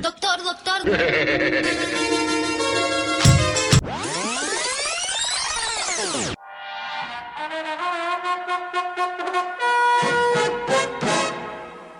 Doctor, 0.00 0.42
doctor. 0.42 0.80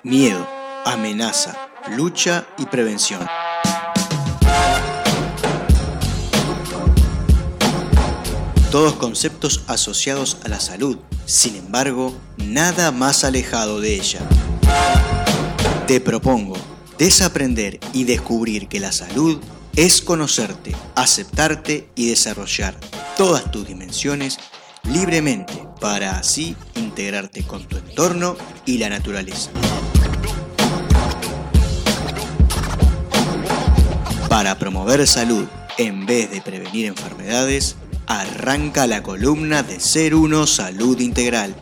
Miedo, 0.02 0.46
amenaza, 0.84 1.68
lucha 1.96 2.46
y 2.58 2.66
prevención. 2.66 3.26
Todos 8.70 8.94
conceptos 8.94 9.64
asociados 9.66 10.38
a 10.44 10.48
la 10.48 10.60
salud, 10.60 10.98
sin 11.26 11.56
embargo, 11.56 12.16
nada 12.36 12.92
más 12.92 13.24
alejado 13.24 13.80
de 13.80 13.94
ella. 13.94 14.20
Te 15.86 16.00
propongo 16.00 16.56
desaprender 16.98 17.78
y 17.92 18.04
descubrir 18.04 18.68
que 18.68 18.80
la 18.80 18.92
salud 18.92 19.40
es 19.74 20.00
conocerte, 20.00 20.74
aceptarte 20.94 21.88
y 21.94 22.08
desarrollar 22.08 22.74
todas 23.16 23.50
tus 23.50 23.66
dimensiones 23.66 24.38
libremente 24.84 25.52
para 25.80 26.18
así 26.18 26.56
integrarte 26.76 27.42
con 27.42 27.66
tu 27.66 27.76
entorno 27.76 28.36
y 28.64 28.78
la 28.78 28.88
naturaleza. 28.88 29.50
Para 34.28 34.58
promover 34.58 35.06
salud 35.06 35.46
en 35.78 36.06
vez 36.06 36.30
de 36.30 36.40
prevenir 36.40 36.86
enfermedades, 36.86 37.76
arranca 38.06 38.86
la 38.86 39.02
columna 39.02 39.62
de 39.62 39.80
Ser 39.80 40.14
Uno 40.14 40.46
Salud 40.46 41.00
Integral. 41.00 41.54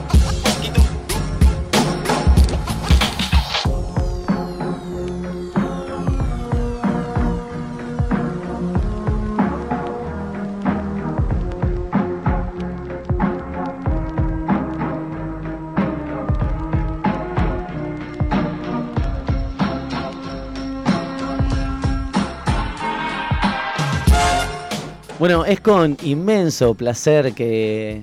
Bueno, 25.24 25.46
es 25.46 25.58
con 25.60 25.96
inmenso 26.02 26.74
placer 26.74 27.32
que 27.32 28.02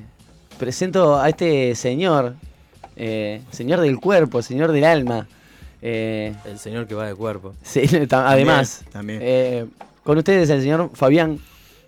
presento 0.58 1.19
a 1.19 1.30
este 1.30 1.75
señor, 1.75 2.33
eh, 2.95 3.44
señor 3.52 3.80
del 3.81 4.00
cuerpo, 4.00 4.41
señor 4.41 4.72
del 4.72 4.83
alma. 4.86 5.27
eh, 5.83 6.33
El 6.45 6.58
señor 6.58 6.88
que 6.88 6.95
va 6.95 7.05
de 7.05 7.14
cuerpo. 7.14 7.53
sí, 7.61 7.83
además, 8.09 8.83
también. 8.92 9.19
eh, 9.22 9.67
con 10.03 10.17
ustedes 10.17 10.49
el 10.49 10.61
señor 10.61 10.89
Fabián 10.95 11.38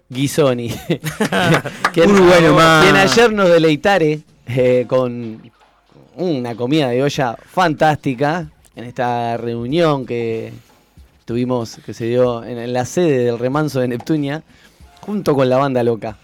Ghisoni, 0.08 0.70
quien, 1.94 2.12
Muy 2.12 2.22
bueno, 2.22 2.56
quien 2.84 2.96
ayer 2.96 3.34
nos 3.34 3.50
deleitare 3.50 4.20
eh, 4.46 4.86
con 4.88 5.52
una 6.16 6.54
comida 6.54 6.90
de 6.90 7.02
olla 7.02 7.36
fantástica 7.44 8.52
en 8.76 8.84
esta 8.84 9.36
reunión 9.38 10.06
que 10.06 10.54
tuvimos, 11.26 11.80
que 11.84 11.96
se 11.96 12.06
dio 12.06 12.44
en, 12.44 12.60
en 12.60 12.72
la 12.72 12.86
sede 12.86 13.26
del 13.26 13.40
remanso 13.40 13.80
de 13.80 13.88
Neptunia, 13.88 14.44
junto 15.04 15.36
con 15.36 15.50
la 15.50 15.58
banda 15.58 15.84
loca. 15.84 16.18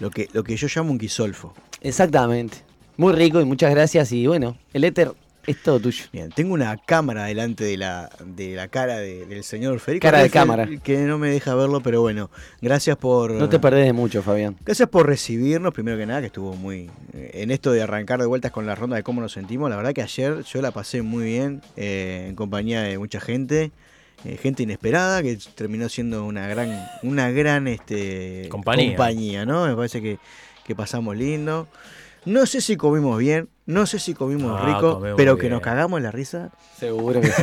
Lo 0.00 0.10
que, 0.10 0.28
lo 0.32 0.42
que 0.42 0.56
yo 0.56 0.66
llamo 0.74 0.90
un 0.90 0.98
quisolfo. 0.98 1.54
Exactamente. 1.80 2.58
Muy 2.96 3.12
rico 3.12 3.40
y 3.40 3.44
muchas 3.44 3.70
gracias. 3.70 4.10
Y 4.12 4.26
bueno, 4.26 4.56
el 4.72 4.84
éter 4.84 5.12
es 5.46 5.62
todo 5.62 5.78
tuyo. 5.78 6.04
Bien, 6.12 6.30
tengo 6.30 6.54
una 6.54 6.76
cámara 6.78 7.26
delante 7.26 7.64
de 7.64 7.76
la, 7.76 8.10
de 8.24 8.54
la 8.56 8.68
cara 8.68 8.96
de- 8.96 9.26
del 9.26 9.44
señor 9.44 9.78
Federico. 9.78 10.02
Cara 10.06 10.22
de 10.22 10.30
cámara. 10.30 10.66
Que 10.82 10.98
no 11.00 11.18
me 11.18 11.28
deja 11.28 11.54
verlo, 11.54 11.82
pero 11.82 12.00
bueno, 12.00 12.30
gracias 12.62 12.96
por... 12.96 13.32
No 13.32 13.48
te 13.50 13.58
perdés 13.58 13.84
de 13.84 13.92
mucho, 13.92 14.22
Fabián. 14.22 14.56
Gracias 14.64 14.88
por 14.88 15.06
recibirnos, 15.06 15.74
primero 15.74 15.98
que 15.98 16.06
nada, 16.06 16.20
que 16.20 16.26
estuvo 16.28 16.54
muy... 16.54 16.90
eh, 17.12 17.30
En 17.34 17.50
esto 17.50 17.72
de 17.72 17.82
arrancar 17.82 18.20
de 18.20 18.26
vueltas 18.26 18.52
con 18.52 18.64
la 18.66 18.74
ronda 18.74 18.96
de 18.96 19.02
cómo 19.02 19.20
nos 19.20 19.32
sentimos, 19.32 19.68
la 19.68 19.76
verdad 19.76 19.92
que 19.92 20.02
ayer 20.02 20.42
yo 20.44 20.62
la 20.62 20.70
pasé 20.70 21.02
muy 21.02 21.24
bien, 21.24 21.60
eh, 21.76 22.26
en 22.30 22.34
compañía 22.36 22.80
de 22.82 22.96
mucha 22.98 23.20
gente, 23.20 23.70
eh, 24.24 24.36
gente 24.40 24.62
inesperada, 24.62 25.22
que 25.22 25.38
terminó 25.54 25.88
siendo 25.88 26.24
una 26.24 26.46
gran, 26.48 26.86
una 27.02 27.30
gran 27.30 27.68
este, 27.68 28.48
Compañía. 28.50 28.88
compañía, 28.88 29.44
¿no? 29.46 29.66
Me 29.66 29.74
parece 29.76 30.00
que, 30.02 30.18
que 30.64 30.74
pasamos 30.74 31.16
lindo. 31.16 31.68
No 32.26 32.46
sé 32.46 32.62
si 32.62 32.78
comimos 32.78 33.18
bien, 33.18 33.50
no 33.66 33.84
sé 33.84 33.98
si 33.98 34.14
comimos 34.14 34.58
Ah, 34.58 34.64
rico, 34.64 34.94
comemos 34.94 35.16
pero 35.18 35.36
que 35.36 35.42
bien. 35.42 35.52
nos 35.52 35.60
cagamos 35.60 36.00
la 36.00 36.10
risa. 36.10 36.50
Seguro 36.78 37.20
que 37.20 37.26
sí. 37.30 37.42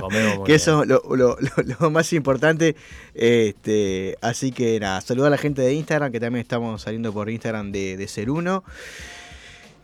Comemos 0.00 0.46
que 0.46 0.54
eso 0.54 0.82
es 0.82 0.88
lo, 0.88 1.02
lo- 1.16 1.36
lo- 1.40 1.74
lo 1.80 1.90
más 1.90 2.12
importante. 2.12 2.76
Este, 3.14 4.16
así 4.20 4.52
que 4.52 4.78
nada, 4.78 5.00
saludo 5.00 5.26
a 5.26 5.30
la 5.30 5.38
gente 5.38 5.60
de 5.62 5.74
Instagram, 5.74 6.12
que 6.12 6.20
también 6.20 6.42
estamos 6.42 6.82
saliendo 6.82 7.12
por 7.12 7.28
Instagram 7.30 7.72
de, 7.72 7.96
de 7.96 8.06
Ser 8.08 8.30
Uno. 8.30 8.62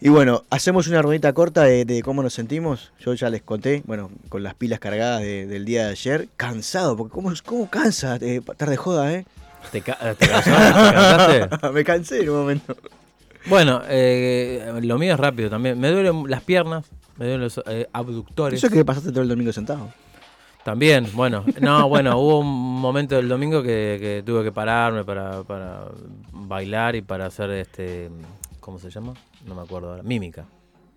Y 0.00 0.10
bueno, 0.10 0.44
hacemos 0.50 0.86
una 0.86 1.02
rondita 1.02 1.32
corta 1.32 1.64
de, 1.64 1.84
de 1.84 2.02
cómo 2.02 2.22
nos 2.22 2.32
sentimos. 2.32 2.92
Yo 3.00 3.14
ya 3.14 3.30
les 3.30 3.42
conté, 3.42 3.82
bueno, 3.84 4.10
con 4.28 4.42
las 4.44 4.54
pilas 4.54 4.78
cargadas 4.78 5.22
de- 5.22 5.46
del 5.46 5.64
día 5.64 5.86
de 5.86 5.90
ayer. 5.90 6.28
Cansado, 6.36 6.96
porque 6.96 7.12
¿cómo, 7.14 7.32
cómo 7.44 7.68
cansa 7.68 8.16
eh, 8.20 8.40
estar 8.48 8.70
de 8.70 8.76
joda, 8.76 9.12
eh? 9.12 9.26
¿Te, 9.72 9.80
ca- 9.82 9.98
te 10.14 10.28
cansaste? 10.28 10.50
¿Te 10.50 11.48
cansaste? 11.50 11.68
Me 11.72 11.84
cansé 11.84 12.20
en 12.22 12.30
un 12.30 12.36
momento. 12.36 12.76
Bueno, 13.46 13.82
eh, 13.88 14.72
lo 14.82 14.98
mío 14.98 15.14
es 15.14 15.20
rápido 15.20 15.50
también. 15.50 15.78
Me 15.80 15.90
duelen 15.90 16.24
las 16.28 16.42
piernas, 16.42 16.84
me 17.16 17.24
duelen 17.24 17.40
los 17.42 17.60
eh, 17.66 17.88
abductores. 17.92 18.62
Eso 18.62 18.72
que 18.72 18.84
pasaste 18.84 19.10
todo 19.10 19.22
el 19.22 19.28
domingo 19.28 19.52
sentado. 19.52 19.88
También, 20.64 21.08
bueno, 21.14 21.44
no, 21.60 21.88
bueno, 21.88 22.18
hubo 22.18 22.40
un 22.40 22.46
momento 22.80 23.16
del 23.16 23.26
domingo 23.28 23.62
que, 23.62 23.96
que 24.00 24.22
tuve 24.24 24.44
que 24.44 24.52
pararme 24.52 25.02
para, 25.02 25.42
para 25.44 25.86
bailar 26.32 26.94
y 26.94 27.00
para 27.02 27.26
hacer 27.26 27.50
este, 27.50 28.10
¿cómo 28.68 28.78
se 28.78 28.90
llama? 28.90 29.14
No 29.46 29.54
me 29.54 29.62
acuerdo 29.62 29.88
ahora, 29.92 30.02
mímica. 30.02 30.44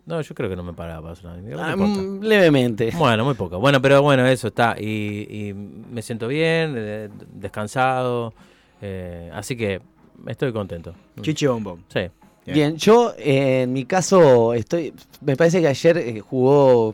No, 0.05 0.19
yo 0.19 0.35
creo 0.35 0.49
que 0.49 0.57
no 0.57 0.63
me 0.63 0.73
paraba 0.73 0.99
para 1.03 1.13
hacer 1.13 1.25
una 1.27 1.35
mímica. 1.37 1.55
no 1.55 1.63
Ah, 1.63 1.71
importa. 1.71 2.01
mm, 2.01 2.19
levemente. 2.21 2.91
Bueno, 2.97 3.23
muy 3.23 3.33
poco. 3.35 3.59
Bueno, 3.61 3.81
pero 3.81 4.01
bueno, 4.01 4.25
eso 4.27 4.49
está. 4.49 4.75
Y, 4.77 5.25
y 5.29 5.53
me 5.53 6.01
siento 6.01 6.27
bien, 6.27 6.73
eh, 6.77 7.07
descansado. 7.33 8.33
eh, 8.81 9.31
así 9.33 9.55
que 9.55 9.79
estoy 10.27 10.51
contento. 10.51 10.93
Chichi 11.21 11.45
bombón. 11.47 11.85
Sí. 11.87 12.01
Bien, 12.45 12.75
yo 12.75 13.13
eh, 13.17 13.61
en 13.61 13.71
mi 13.71 13.85
caso 13.85 14.53
estoy. 14.53 14.93
Me 15.21 15.37
parece 15.37 15.61
que 15.61 15.67
ayer 15.69 15.97
eh, 15.97 16.19
jugó 16.19 16.93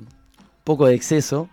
poco 0.64 0.86
de 0.86 0.94
exceso. 0.94 1.50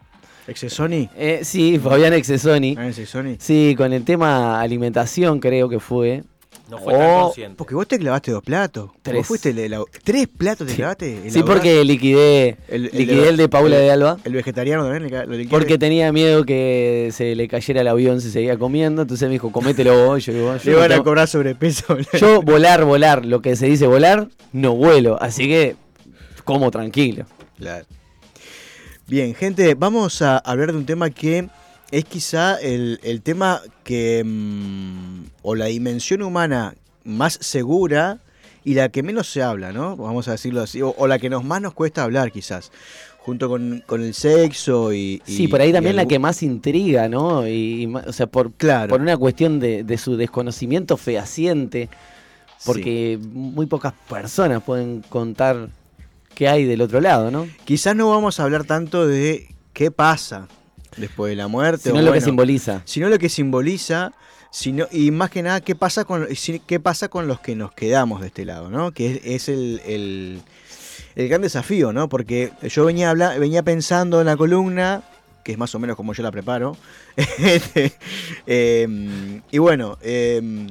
¿Excesoni? 0.47 1.09
Eh, 1.17 1.41
sí, 1.45 1.79
Fabián 1.79 2.13
Excesoni. 2.13 2.75
Ah, 2.77 2.89
Excesoni. 2.89 3.37
Sí, 3.39 3.75
con 3.79 3.95
el 3.95 4.05
tema 4.05 4.61
alimentación 4.61 5.41
creo 5.41 5.71
que 5.71 5.81
fue. 5.81 6.25
No 6.71 6.79
fue 6.79 6.95
tan 6.95 7.21
consciente. 7.21 7.57
Porque 7.59 7.75
vos 7.75 7.87
te 7.87 7.99
clavaste 7.99 8.31
dos 8.31 8.43
platos. 8.43 8.91
Tres. 9.03 9.19
¿Vos 9.19 9.27
fuiste 9.27 9.51
el 9.51 9.57
de 9.57 9.69
la- 9.69 9.85
¿Tres 10.03 10.27
platos 10.29 10.67
te 10.67 10.73
Sí. 10.73 10.77
clavaste? 10.79 11.31
Sí, 11.31 11.43
porque 11.43 11.85
liquidé, 11.85 12.57
El- 12.69 12.85
liquidé 12.85 13.23
de- 13.23 13.29
el 13.29 13.37
de 13.37 13.49
Paula 13.51 13.77
de 13.77 13.91
Alba. 13.91 14.17
El 14.25 14.33
vegetariano 14.33 14.83
también 14.83 15.03
le 15.05 15.11
ca- 15.11 15.25
lo 15.27 15.33
liquidé. 15.33 15.51
Porque 15.51 15.77
tenía 15.79 16.11
miedo 16.13 16.45
que 16.45 17.11
se 17.13 17.35
le 17.35 17.49
cayera 17.49 17.83
el 17.83 17.89
avión 17.89 18.21
si 18.23 18.31
seguía 18.31 18.57
comiendo. 18.59 19.03
Entonces 19.03 19.29
me 19.29 19.33
dijo, 19.35 19.53
comételo 19.53 20.07
vos. 20.07 20.25
Yo 20.25 20.33
digo, 20.33 20.57
yo 20.57 20.61
le 20.65 20.71
no 20.73 20.79
van 20.79 20.87
a 20.93 20.95
tengo- 20.95 21.05
cobrar 21.05 21.29
sobrepeso. 21.29 21.97
Yo 22.19 22.41
volar, 22.43 22.85
volar, 22.85 23.27
lo 23.27 23.43
que 23.43 23.57
se 23.57 23.67
dice 23.67 23.87
volar, 23.87 24.29
no 24.53 24.75
vuelo. 24.75 25.19
Así 25.21 25.47
que 25.47 25.77
como 26.45 26.71
tranquilo. 26.71 27.27
Claro. 27.59 27.85
Bien, 29.07 29.35
gente, 29.35 29.75
vamos 29.75 30.23
a 30.23 30.39
hablar 30.39 30.73
de 30.73 30.79
un 30.79 30.87
tema 30.87 31.11
que 31.11 31.47
es 31.91 32.05
quizá 32.05 32.57
el, 32.61 33.01
el 33.03 33.23
tema 33.23 33.61
que. 33.85 34.23
mm, 34.25 35.25
o 35.43 35.55
la 35.55 35.67
dimensión 35.67 36.23
humana 36.23 36.75
más 37.05 37.39
segura 37.41 38.19
y 38.65 38.75
la 38.75 38.89
que 38.89 39.03
menos 39.03 39.29
se 39.31 39.43
habla, 39.43 39.73
¿no? 39.73 39.97
Vamos 39.97 40.27
a 40.29 40.33
decirlo 40.33 40.63
así. 40.63 40.81
O, 40.83 40.95
o 40.97 41.07
la 41.07 41.19
que 41.19 41.29
nos 41.31 41.45
más 41.45 41.61
nos 41.61 41.75
cuesta 41.75 42.03
hablar, 42.03 42.33
quizás. 42.33 42.73
Junto 43.19 43.49
con, 43.49 43.83
con 43.87 44.03
el 44.03 44.13
sexo 44.15 44.93
y. 44.93 45.23
y- 45.27 45.37
Sí, 45.37 45.49
por 45.49 45.61
ahí 45.61 45.73
también 45.73 45.97
la 45.97 46.07
que 46.07 46.19
más 46.19 46.43
intriga, 46.43 47.09
¿no? 47.09 47.47
Y, 47.49 47.87
o 48.07 48.13
sea, 48.13 48.27
por, 48.27 48.53
Claro. 48.53 48.89
por 48.91 49.01
una 49.01 49.17
cuestión 49.17 49.61
de, 49.61 49.83
de 49.85 49.99
su 49.99 50.17
desconocimiento 50.17 50.97
fehaciente, 50.97 51.89
porque 52.67 53.19
muy 53.33 53.67
pocas 53.67 53.93
personas 54.09 54.63
pueden 54.63 55.03
contar 55.09 55.69
qué 56.35 56.49
hay 56.49 56.65
del 56.65 56.81
otro 56.83 57.01
lado, 57.01 57.31
¿no? 57.31 57.47
Quizás 57.65 57.95
no 57.97 58.11
vamos 58.11 58.41
a 58.41 58.45
hablar 58.45 58.65
tanto 58.65 59.07
de 59.07 59.55
qué 59.73 59.91
pasa 59.91 60.49
después 60.97 61.31
de 61.31 61.37
la 61.37 61.49
muerte. 61.49 61.91
Sino 61.91 61.99
o 62.01 62.03
lo 62.03 62.13
que 62.13 62.21
simboliza. 62.21 62.83
sino 62.85 63.09
lo 63.09 63.19
que 63.19 63.29
simboliza, 63.29 64.13
sino, 64.51 64.87
y 64.93 65.11
más 65.11 65.31
que 65.31 65.43
nada 65.43 65.61
qué 65.61 65.75
pasa 65.75 66.05
con 66.05 66.27
qué 66.67 66.81
pasa 66.81 67.09
con 67.09 67.27
los 67.27 67.41
que 67.41 67.57
nos 67.57 67.73
quedamos 67.73 68.21
de 68.21 68.29
este 68.29 68.45
lado, 68.45 68.71
¿no? 68.71 68.93
Que 68.93 69.13
es, 69.13 69.21
es 69.25 69.49
el, 69.49 69.81
el- 69.87 70.43
el 71.17 71.29
gran 71.29 71.43
desafío, 71.43 71.93
¿no? 71.93 72.09
Porque 72.09 72.53
yo 72.63 72.85
venía 72.85 73.11
habla- 73.11 73.39
venía 73.39 73.63
pensando 73.63 74.21
en 74.21 74.27
la 74.27 74.37
columna, 74.37 75.03
que 75.45 75.53
es 75.53 75.59
más 75.59 75.73
o 75.75 75.79
menos 75.79 75.97
como 75.97 76.13
yo 76.13 76.23
la 76.23 76.31
preparo. 76.33 76.77
Este, 77.39 77.93
em, 78.47 79.41
y 79.51 79.59
bueno, 79.59 79.99
em, 80.03 80.69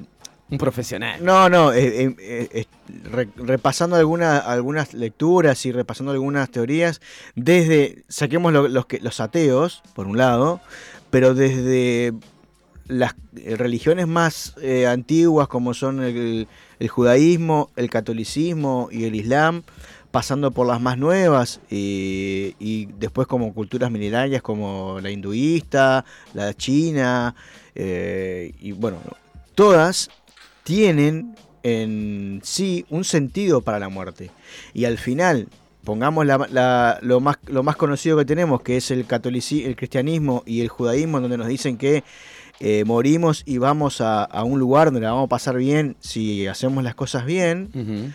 Un 0.54 0.60
profesional. 0.60 1.24
No, 1.26 1.50
no, 1.50 1.74
eh, 1.74 2.14
eh, 2.20 2.48
eh, 2.54 2.66
re- 3.12 3.28
repasando 3.38 3.96
alguna- 3.96 4.38
algunas 4.38 4.94
lecturas 4.94 5.66
y 5.66 5.72
repasando 5.72 6.12
algunas 6.12 6.52
teorías, 6.52 7.02
desde, 7.36 8.04
saquemos 8.08 8.54
lo- 8.54 8.68
los, 8.68 8.86
que, 8.86 9.00
los 9.00 9.20
ateos, 9.20 9.82
por 9.96 10.06
un 10.06 10.16
lado, 10.18 10.62
pero 11.10 11.34
desde 11.34 12.14
las 12.88 13.16
religiones 13.34 14.08
más 14.08 14.54
antiguas 14.88 15.48
como 15.48 15.74
son 15.74 16.04
el, 16.04 16.48
el 16.80 16.88
judaísmo, 16.88 17.72
el 17.76 17.90
catolicismo 17.90 18.90
y 18.92 19.06
el 19.06 19.16
islam, 19.16 19.64
pasando 20.12 20.52
por 20.52 20.68
las 20.68 20.80
más 20.80 21.00
nuevas 21.00 21.62
y, 21.72 22.86
después 23.00 23.26
como 23.28 23.56
culturas 23.56 23.90
milenarias 23.90 24.44
como 24.44 25.00
la 25.02 25.10
hinduista, 25.10 26.06
la 26.36 26.54
china, 26.54 27.34
y 27.76 28.72
bueno, 28.74 28.98
todas 29.56 30.12
tienen 30.64 31.36
en 31.64 32.42
sí 32.44 32.86
un 32.90 33.04
sentido 33.04 33.62
para 33.62 33.80
la 33.80 33.90
muerte. 33.90 34.32
Y 34.74 34.86
al 34.86 34.98
final, 34.98 35.48
pongamos 35.84 36.26
la- 36.26 37.00
lo, 37.02 37.20
más, 37.20 37.38
lo 37.48 37.64
más 37.64 37.76
conocido 37.76 38.18
que 38.18 38.26
tenemos, 38.26 38.62
que 38.62 38.78
es 38.78 38.92
el, 38.92 39.08
catolici- 39.08 39.66
el 39.66 39.76
cristianismo 39.76 40.44
y 40.46 40.62
el 40.62 40.68
judaísmo, 40.70 41.20
donde 41.22 41.38
nos 41.38 41.48
dicen 41.48 41.78
que 41.78 42.04
eh, 42.60 42.84
morimos 42.86 43.44
y 43.46 43.58
vamos 43.58 44.00
a, 44.00 44.28
un 44.44 44.60
lugar 44.60 44.88
donde 44.88 45.02
la 45.02 45.12
vamos 45.12 45.26
a 45.26 45.30
pasar 45.30 45.58
bien 45.58 45.96
si 46.00 46.48
hacemos 46.48 46.84
las 46.84 46.96
cosas 46.96 47.26
bien, 47.26 47.70
Ujú. 47.74 48.14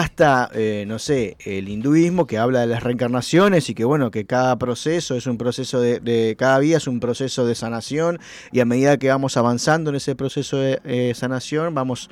Hasta, 0.00 0.48
eh, 0.54 0.84
no 0.86 0.98
sé, 0.98 1.36
el 1.44 1.68
hinduismo 1.68 2.26
que 2.26 2.38
habla 2.38 2.60
de 2.60 2.66
las 2.66 2.82
reencarnaciones 2.82 3.68
y 3.68 3.74
que, 3.74 3.84
bueno, 3.84 4.10
que 4.10 4.24
cada 4.26 4.56
proceso 4.56 5.14
es 5.16 5.26
un 5.26 5.36
proceso 5.38 5.80
de, 5.80 6.00
de- 6.00 6.34
cada 6.38 6.58
día 6.60 6.76
es 6.78 6.86
un 6.86 7.00
proceso 7.00 7.44
de 7.44 7.54
sanación 7.54 8.18
y 8.52 8.60
a 8.60 8.64
medida 8.64 8.96
que 8.96 9.08
vamos 9.08 9.36
avanzando 9.36 9.90
en 9.90 9.96
ese 9.96 10.14
proceso 10.14 10.56
de 10.56 10.80
eh, 10.84 11.12
sanación, 11.14 11.74
vamos 11.74 12.08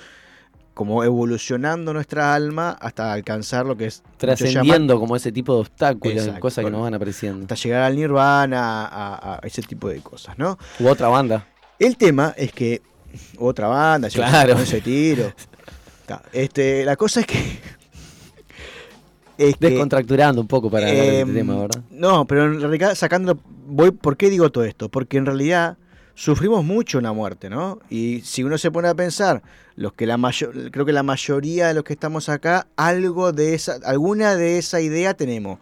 como 0.75 1.05
evolucionando 1.05 1.93
nuestra 1.93 2.33
alma 2.35 2.71
hasta 2.81 3.13
alcanzar 3.13 3.67
lo 3.67 3.77
que 3.77 3.87
es 3.87 4.03
Trascendiendo 4.17 4.99
como 4.99 5.17
ese 5.17 5.31
tipo 5.33 5.55
de 5.55 5.61
obstáculos, 5.61 6.17
Exacto, 6.19 6.41
cosas 6.41 6.65
que 6.65 6.71
nos 6.71 6.83
van 6.83 6.95
apareciendo. 6.95 7.43
hasta 7.43 7.55
llegar 7.55 7.83
al 7.83 7.97
nirvana, 7.97 8.87
a, 8.87 9.35
a 9.37 9.41
ese 9.47 9.63
tipo 9.63 9.89
de 9.89 10.01
cosas, 10.01 10.39
¿no? 10.39 10.59
U 10.79 10.87
otra 10.89 11.09
banda. 11.09 11.47
El 11.79 11.97
tema 11.97 12.33
es 12.37 12.53
que 12.53 12.83
otra 13.39 13.67
banda, 13.69 14.09
yo 14.09 14.23
Claro. 14.23 14.55
con 14.55 14.63
ese 14.63 14.81
tiro. 14.81 15.33
Ta, 16.19 16.23
Este, 16.33 16.85
la 16.85 16.97
cosa 16.97 17.21
es 17.21 17.27
que 17.27 17.39
es 19.39 19.57
que- 19.57 19.71
Descontracturando 19.71 20.41
un 20.41 20.49
poco 20.49 20.71
para 20.71 20.89
hablar 20.89 21.05
de 21.05 21.09
este 21.21 21.21
Em, 21.21 21.35
tema, 21.35 21.61
¿verdad? 21.61 21.83
No, 21.91 22.27
pero 22.27 22.45
en 22.47 22.61
realidad 22.61 22.95
sacando 22.95 23.39
voy 23.67 23.91
¿por 23.93 24.17
qué 24.17 24.29
digo 24.31 24.51
todo 24.51 24.65
esto? 24.65 24.89
Porque 24.89 25.17
en 25.19 25.27
realidad 25.27 25.77
sufrimos 26.15 26.65
mucho 26.65 26.99
una 26.99 27.13
muerte, 27.13 27.49
¿no? 27.49 27.79
Y 27.89 28.21
si 28.23 28.43
uno 28.43 28.59
se 28.59 28.71
pone 28.71 28.89
a 28.89 28.95
pensar, 28.95 29.43
los 29.77 29.93
que 29.95 30.07
la 30.07 30.19
mayor 30.19 30.71
creo 30.71 30.85
que 30.85 30.93
la 30.93 31.03
mayoría 31.03 31.69
de 31.69 31.75
los 31.75 31.85
que 31.85 31.95
estamos 31.95 32.29
acá 32.29 32.67
algo 32.77 33.33
de 33.33 33.55
esa 33.55 33.79
alguna 33.85 34.37
de 34.37 34.59
esa 34.59 34.81
idea 34.81 35.15
tenemos. 35.15 35.59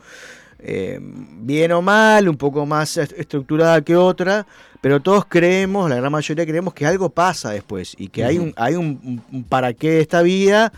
Eh, 0.61 0.99
bien 1.01 1.71
o 1.73 1.81
mal, 1.83 2.29
un 2.29 2.37
poco 2.37 2.67
más 2.67 2.97
est- 2.97 3.13
estructurada 3.19 3.81
que 3.83 3.95
otra, 3.97 4.45
pero 4.81 5.01
todos 5.01 5.25
creemos, 5.25 5.89
la 5.89 5.97
gran 5.97 6.11
mayoría 6.11 6.45
creemos 6.45 6.75
que 6.75 6.85
algo 6.87 7.11
pasa 7.11 7.51
después 7.51 7.95
y 7.99 8.09
que 8.09 8.25
hay 8.25 8.39
un 8.39 8.53
hay 8.57 8.75
un, 8.75 9.23
para 9.49 9.73
qué 9.73 9.91
de 9.93 10.01
esta 10.01 10.21
vida 10.23 10.73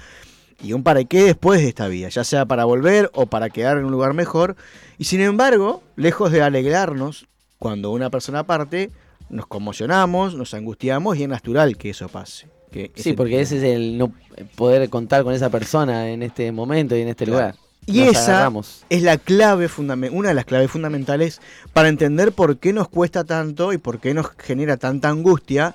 y 0.63 0.75
un 0.75 0.83
para 0.83 1.05
qué 1.05 1.23
después 1.25 1.63
de 1.63 1.69
esta 1.69 1.89
vida, 1.89 2.11
ya 2.11 2.25
sea 2.25 2.45
para 2.45 2.65
volver 2.67 3.11
o 3.15 3.25
para 3.27 3.49
quedar 3.49 3.79
en 3.79 3.87
un 3.87 3.93
lugar 3.93 4.13
mejor. 4.13 4.57
Y 4.99 5.05
sin 5.05 5.23
embargo, 5.23 5.83
lejos 5.97 6.31
de 6.31 6.43
alegrarnos 6.43 7.27
cuando 7.59 7.91
una 7.91 8.11
persona 8.11 8.45
parte, 8.45 8.91
nos 9.31 9.47
conmocionamos, 9.47 10.35
nos 10.35 10.53
angustiamos 10.53 11.17
y 11.17 11.23
es 11.23 11.29
natural 11.31 11.77
que 11.79 11.91
eso 11.91 12.09
pase. 12.09 12.49
Que 12.71 12.91
Sí, 12.97 13.15
porque 13.15 13.41
ese 13.41 13.57
es 13.57 13.63
el 13.65 13.97
no 13.97 14.13
poder 14.57 14.89
contar 14.91 15.25
con 15.25 15.33
esa 15.35 15.49
persona 15.49 16.11
en 16.11 16.23
este 16.23 16.53
momento 16.53 16.95
y 16.97 17.01
en 17.01 17.09
este 17.09 17.25
Claro. 17.25 17.39
lugar. 17.55 17.70
Y 17.87 18.01
Nos 18.01 18.11
esa 18.13 18.33
agarramos. 18.33 18.85
es 18.89 19.03
la 19.03 19.17
clave 19.19 19.69
una 20.13 20.29
de 20.29 20.35
las 20.35 20.45
claves 20.45 20.71
fundamentales 20.71 21.41
para 21.73 21.89
entender 21.89 22.33
por 22.33 22.59
qué 22.59 22.73
nos 22.73 22.89
cuesta 22.89 23.25
tanto 23.25 23.73
y 23.73 23.79
por 23.79 23.99
qué 24.01 24.15
nos 24.15 24.31
genera 24.39 24.77
tanta 24.77 25.09
angustia 25.09 25.75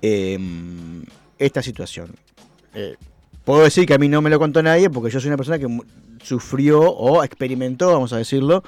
eh, 0.00 0.38
esta 1.38 1.62
situación. 1.62 2.14
Eh, 2.74 2.96
puedo 3.44 3.62
decir 3.64 3.86
que 3.86 3.94
a 3.94 3.98
mí 3.98 4.08
no 4.08 4.22
me 4.22 4.30
lo 4.30 4.38
contó 4.38 4.62
nadie 4.62 4.88
porque 4.90 5.10
yo 5.10 5.20
soy 5.20 5.28
una 5.28 5.36
persona 5.36 5.58
que 5.58 5.68
sufrió 6.22 6.80
o 6.82 7.24
experimentó, 7.24 7.92
vamos 7.92 8.12
a 8.12 8.18
decirlo, 8.18 8.62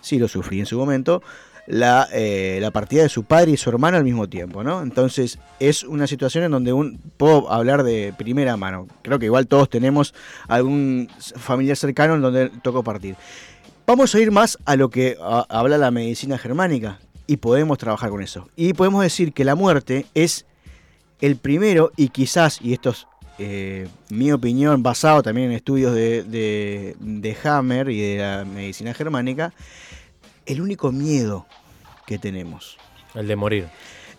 sí 0.00 0.18
lo 0.18 0.28
sufrí 0.28 0.60
en 0.60 0.66
su 0.66 0.78
momento, 0.78 1.22
la, 1.66 2.08
eh, 2.12 2.58
la 2.60 2.70
partida 2.70 3.02
de 3.02 3.08
su 3.08 3.24
padre 3.24 3.52
y 3.52 3.56
su 3.56 3.70
hermano 3.70 3.96
al 3.96 4.04
mismo 4.04 4.28
tiempo, 4.28 4.62
¿no? 4.62 4.82
Entonces 4.82 5.38
es 5.60 5.82
una 5.82 6.06
situación 6.06 6.44
en 6.44 6.50
donde 6.50 6.72
un, 6.72 7.00
puedo 7.16 7.50
hablar 7.50 7.82
de 7.82 8.12
primera 8.16 8.56
mano. 8.56 8.86
Creo 9.02 9.18
que 9.18 9.26
igual 9.26 9.46
todos 9.46 9.70
tenemos 9.70 10.14
algún 10.48 11.08
familiar 11.36 11.76
cercano 11.76 12.14
en 12.14 12.22
donde 12.22 12.50
tocó 12.62 12.82
partir. 12.82 13.16
Vamos 13.86 14.14
a 14.14 14.20
ir 14.20 14.30
más 14.30 14.58
a 14.64 14.76
lo 14.76 14.88
que 14.88 15.16
habla 15.20 15.76
la 15.76 15.90
medicina 15.90 16.38
germánica 16.38 17.00
y 17.26 17.36
podemos 17.36 17.78
trabajar 17.78 18.10
con 18.10 18.22
eso. 18.22 18.48
Y 18.56 18.72
podemos 18.72 19.02
decir 19.02 19.32
que 19.32 19.44
la 19.44 19.54
muerte 19.54 20.06
es 20.14 20.46
el 21.20 21.36
primero 21.36 21.92
y 21.96 22.08
quizás, 22.08 22.60
y 22.62 22.72
esto 22.72 22.90
es 22.90 23.06
eh, 23.38 23.88
mi 24.10 24.30
opinión 24.32 24.82
basado 24.82 25.22
también 25.22 25.50
en 25.50 25.56
estudios 25.56 25.94
de, 25.94 26.22
de, 26.22 26.96
de 27.00 27.36
Hammer 27.44 27.90
y 27.90 28.00
de 28.00 28.18
la 28.18 28.44
medicina 28.44 28.94
germánica, 28.94 29.52
el 30.46 30.60
único 30.60 30.92
miedo 30.92 31.46
que 32.06 32.18
tenemos. 32.18 32.76
El 33.14 33.28
de 33.28 33.36
morir. 33.36 33.68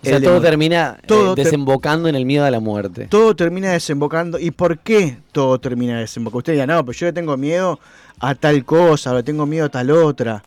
O 0.05 0.07
sea, 0.07 0.21
todo 0.21 0.39
termina 0.39 0.97
eh, 1.01 1.05
todo 1.07 1.35
desembocando 1.35 2.07
en 2.07 2.15
el 2.15 2.25
miedo 2.25 2.45
a 2.45 2.51
la 2.51 2.59
muerte. 2.59 3.07
Todo 3.07 3.35
termina 3.35 3.71
desembocando. 3.71 4.37
¿Y 4.37 4.51
por 4.51 4.79
qué 4.79 5.17
todo 5.31 5.59
termina 5.59 5.99
desembocando? 5.99 6.39
Usted 6.39 6.53
dirá, 6.53 6.67
no, 6.67 6.85
pero 6.85 6.97
yo 6.97 7.05
le 7.07 7.13
tengo 7.13 7.37
miedo 7.37 7.79
a 8.19 8.35
tal 8.35 8.63
cosa, 8.65 9.11
o 9.11 9.15
le 9.15 9.23
tengo 9.23 9.45
miedo 9.45 9.65
a 9.65 9.69
tal 9.69 9.89
otra. 9.91 10.43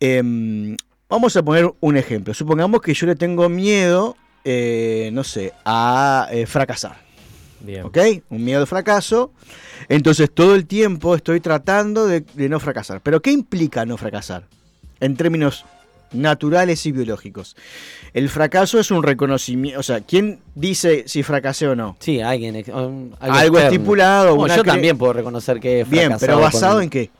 Em, 0.00 0.76
vamos 1.08 1.36
a 1.36 1.42
poner 1.42 1.70
un 1.80 1.96
ejemplo. 1.96 2.32
Supongamos 2.32 2.80
que 2.80 2.94
yo 2.94 3.06
le 3.06 3.14
tengo 3.14 3.48
miedo, 3.48 4.16
eh, 4.44 5.10
no 5.12 5.22
sé, 5.22 5.52
a 5.64 6.28
eh, 6.30 6.46
fracasar. 6.46 7.04
Bien. 7.60 7.84
¿Ok? 7.84 7.98
Un 8.30 8.44
miedo 8.44 8.60
de 8.60 8.66
fracaso. 8.66 9.32
Entonces 9.88 10.30
todo 10.32 10.54
el 10.54 10.66
tiempo 10.66 11.14
estoy 11.14 11.40
tratando 11.40 12.06
de, 12.06 12.20
de 12.20 12.48
no 12.48 12.58
fracasar. 12.58 13.02
Pero 13.02 13.20
¿qué 13.20 13.32
implica 13.32 13.84
no 13.84 13.96
fracasar? 13.96 14.44
En 15.00 15.16
términos 15.16 15.64
naturales 16.12 16.86
y 16.86 16.92
biológicos. 16.92 17.56
El 18.14 18.28
fracaso 18.28 18.78
es 18.78 18.90
un 18.90 19.02
reconocimiento. 19.02 19.80
O 19.80 19.82
sea, 19.82 20.00
¿quién 20.00 20.38
dice 20.54 21.04
si 21.06 21.22
fracasé 21.22 21.66
o 21.68 21.76
no? 21.76 21.96
Sí, 22.00 22.20
alguien. 22.20 22.56
ex- 22.56 22.68
um, 22.68 23.10
Algo, 23.20 23.58
externo. 23.58 23.58
estipulado. 23.58 24.36
Bueno, 24.36 24.56
yo 24.56 24.64
también 24.64 24.96
puedo 24.96 25.12
reconocer 25.12 25.60
que 25.60 25.80
he 25.80 25.84
Bien, 25.84 26.14
pero 26.18 26.38
basado 26.40 26.74
con- 26.76 26.84
en 26.84 26.90
qué? 26.90 27.10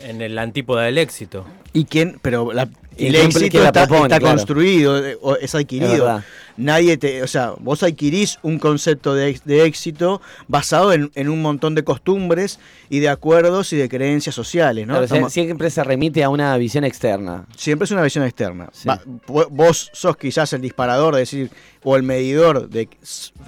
En 0.00 0.20
el 0.22 0.38
antípoda 0.38 0.82
del 0.82 0.98
éxito. 0.98 1.44
¿Y 1.72 1.84
quién? 1.84 2.18
Pero 2.22 2.52
la, 2.52 2.68
¿Y 2.89 2.89
el 3.06 3.12
quién- 3.14 3.26
éxito 3.26 3.58
la 3.60 3.66
está, 3.66 3.86
propone, 3.86 4.04
está 4.06 4.18
claro? 4.20 4.36
construido, 4.36 5.06
eh, 5.06 5.18
es 5.40 5.54
adquirido. 5.54 6.22
Nadie 6.56 6.98
te, 6.98 7.22
o 7.22 7.26
sea, 7.26 7.54
vos 7.58 7.82
adquirís 7.82 8.38
un 8.42 8.58
concepto 8.58 9.14
de, 9.14 9.40
éxito 9.64 10.20
basado 10.46 10.92
en, 10.92 11.10
en 11.14 11.30
un 11.30 11.40
montón 11.40 11.74
de 11.74 11.84
costumbres 11.84 12.58
y 12.90 12.98
de 12.98 13.08
acuerdos 13.08 13.72
y 13.72 13.76
de 13.76 13.88
creencias 13.88 14.34
sociales, 14.34 14.86
¿no? 14.86 14.92
Claro, 14.94 15.04
Estamos- 15.06 15.32
siempre 15.32 15.70
se 15.70 15.82
remite 15.84 16.22
a 16.22 16.28
una 16.28 16.54
visión 16.58 16.84
externa. 16.84 17.46
siempre 17.56 17.84
es 17.86 17.90
una 17.92 18.02
visión 18.02 18.24
externa. 18.24 18.68
Sí. 18.72 18.86
Va- 18.88 19.00
vo- 19.26 19.48
vos 19.50 19.90
sos 19.94 20.16
quizás 20.18 20.52
el 20.52 20.60
disparador, 20.60 21.14
de 21.14 21.20
decir, 21.20 21.50
o 21.82 21.96
el 21.96 22.02
medidor 22.02 22.68
de- 22.68 22.88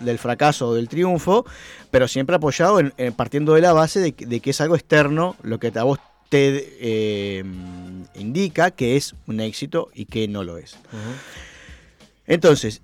del 0.01 0.19
fracaso 0.19 0.69
o 0.69 0.75
del 0.75 0.89
triunfo, 0.89 1.45
pero 1.91 2.09
siempre 2.09 2.37
apoyado 2.37 2.81
en, 2.81 2.95
en- 2.97 3.13
partiendo 3.13 3.53
de 3.53 3.61
la 3.61 3.75
base 3.75 4.01
de, 4.01 4.13
que- 4.13 4.25
de 4.25 4.41
que 4.41 4.51
es 4.51 4.61
algo 4.63 4.75
externo 4.75 5.37
lo 5.43 5.59
que 5.59 5.71
a 5.75 5.83
vos 5.83 5.99
te 6.33 6.79
eh, 6.81 7.45
indica 8.15 8.71
que 8.71 8.97
es 8.97 9.15
un 9.27 9.39
éxito 9.41 9.91
y 9.93 10.07
que 10.07 10.29
no 10.29 10.45
lo 10.45 10.57
es. 10.57 10.79
Entonces, 12.27 12.81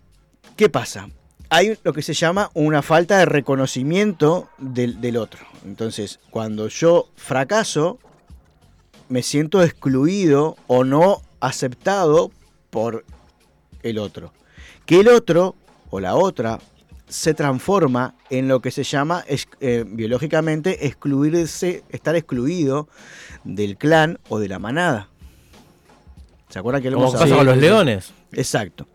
¿qué 0.54 0.68
pasa? 0.68 1.08
Hay 1.48 1.78
lo 1.82 1.94
que 1.94 2.02
se 2.02 2.12
llama 2.12 2.50
una 2.52 2.82
falta 2.82 3.16
de 3.16 3.24
reconocimiento 3.24 4.50
del, 4.58 5.00
del 5.00 5.16
otro. 5.16 5.40
Entonces, 5.64 6.20
cuando 6.28 6.68
yo 6.68 7.08
fracaso, 7.16 7.98
me 9.08 9.22
siento 9.22 9.62
excluido 9.62 10.58
o 10.66 10.84
no 10.84 11.22
aceptado 11.40 12.30
por 12.68 13.06
el 13.82 13.96
otro. 13.96 14.34
Que 14.84 15.00
el 15.00 15.08
otro 15.08 15.54
o 15.88 16.00
la 16.00 16.16
otra 16.16 16.58
se 17.08 17.34
transforma 17.34 18.14
en 18.30 18.48
lo 18.48 18.60
que 18.60 18.70
se 18.70 18.84
llama 18.84 19.24
eh, 19.60 19.84
biológicamente 19.86 20.86
excluirse, 20.86 21.82
estar 21.88 22.14
excluido 22.16 22.88
del 23.44 23.76
clan 23.76 24.18
o 24.28 24.38
de 24.38 24.48
la 24.48 24.58
manada. 24.58 25.08
¿Se 26.48 26.58
acuerdan 26.58 26.82
que 26.82 26.90
lo 26.90 26.96
Como 26.96 27.08
hemos 27.08 27.20
pasa 27.20 27.36
con 27.36 27.46
los 27.46 27.56
leones. 27.56 28.12
Exacto. 28.32 28.86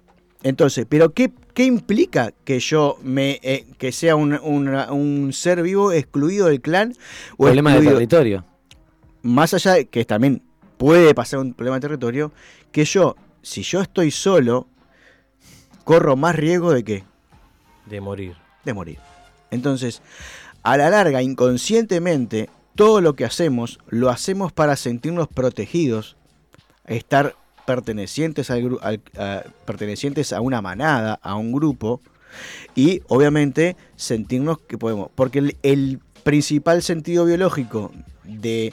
Entonces, 0.43 0.86
¿pero 0.88 1.13
qué, 1.13 1.32
qué 1.53 1.65
implica 1.65 2.34
que 2.43 2.60
yo 2.60 2.98
me 3.01 3.39
eh, 3.43 3.65
que 3.77 3.91
sea 3.91 4.15
un, 4.15 4.34
un 4.34 5.34
ser 5.34 5.62
vivo 5.62 5.91
excluido 5.91 6.48
del 6.48 6.62
clan 6.62 6.93
o 7.38 7.46
Problema 7.46 7.75
de 7.75 7.88
territorio. 7.88 8.46
más 9.22 9.53
allá 9.53 9.74
de 9.74 9.86
que 9.86 10.03
también 10.05 10.41
puede 10.77 11.15
pasar 11.15 11.39
un 11.39 11.53
problema 11.53 11.77
de 11.77 11.82
territorio, 11.82 12.32
que 12.72 12.84
yo, 12.84 13.15
si 13.41 13.63
yo 13.63 13.82
estoy 13.82 14.12
solo, 14.12 14.67
corro 15.86 16.17
más 16.17 16.36
riesgo 16.36 16.74
de 16.74 16.84
qué? 16.84 17.03
De 17.86 18.02
morir. 18.02 18.36
de 18.66 18.74
morir. 18.74 19.00
Entonces, 19.52 20.02
a 20.63 20.78
la 20.78 20.90
larga, 20.90 21.22
inconscientemente, 21.22 22.50
todo 22.75 23.02
lo 23.02 23.16
que 23.16 23.25
hacemos 23.25 23.80
lo 23.88 24.10
hacemos 24.10 24.52
para 24.52 24.75
sentirnos 24.75 25.28
protegidos, 25.28 26.16
estar 26.86 27.36
pertenecientes, 27.66 28.50
al, 28.50 28.80
a, 29.18 29.44
pertenecientes 29.66 30.34
a 30.34 30.42
una 30.42 30.62
manada, 30.62 31.20
a 31.22 31.36
un 31.36 31.52
grupo, 31.52 32.02
y 32.75 33.02
obviamente 33.08 33.75
sentirnos 33.96 34.60
que 34.60 34.78
podemos, 34.78 35.10
porque 35.13 35.56
el, 35.62 36.00
principal 36.24 36.82
sentido 36.82 37.25
biológico 37.25 37.92
de, 38.24 38.72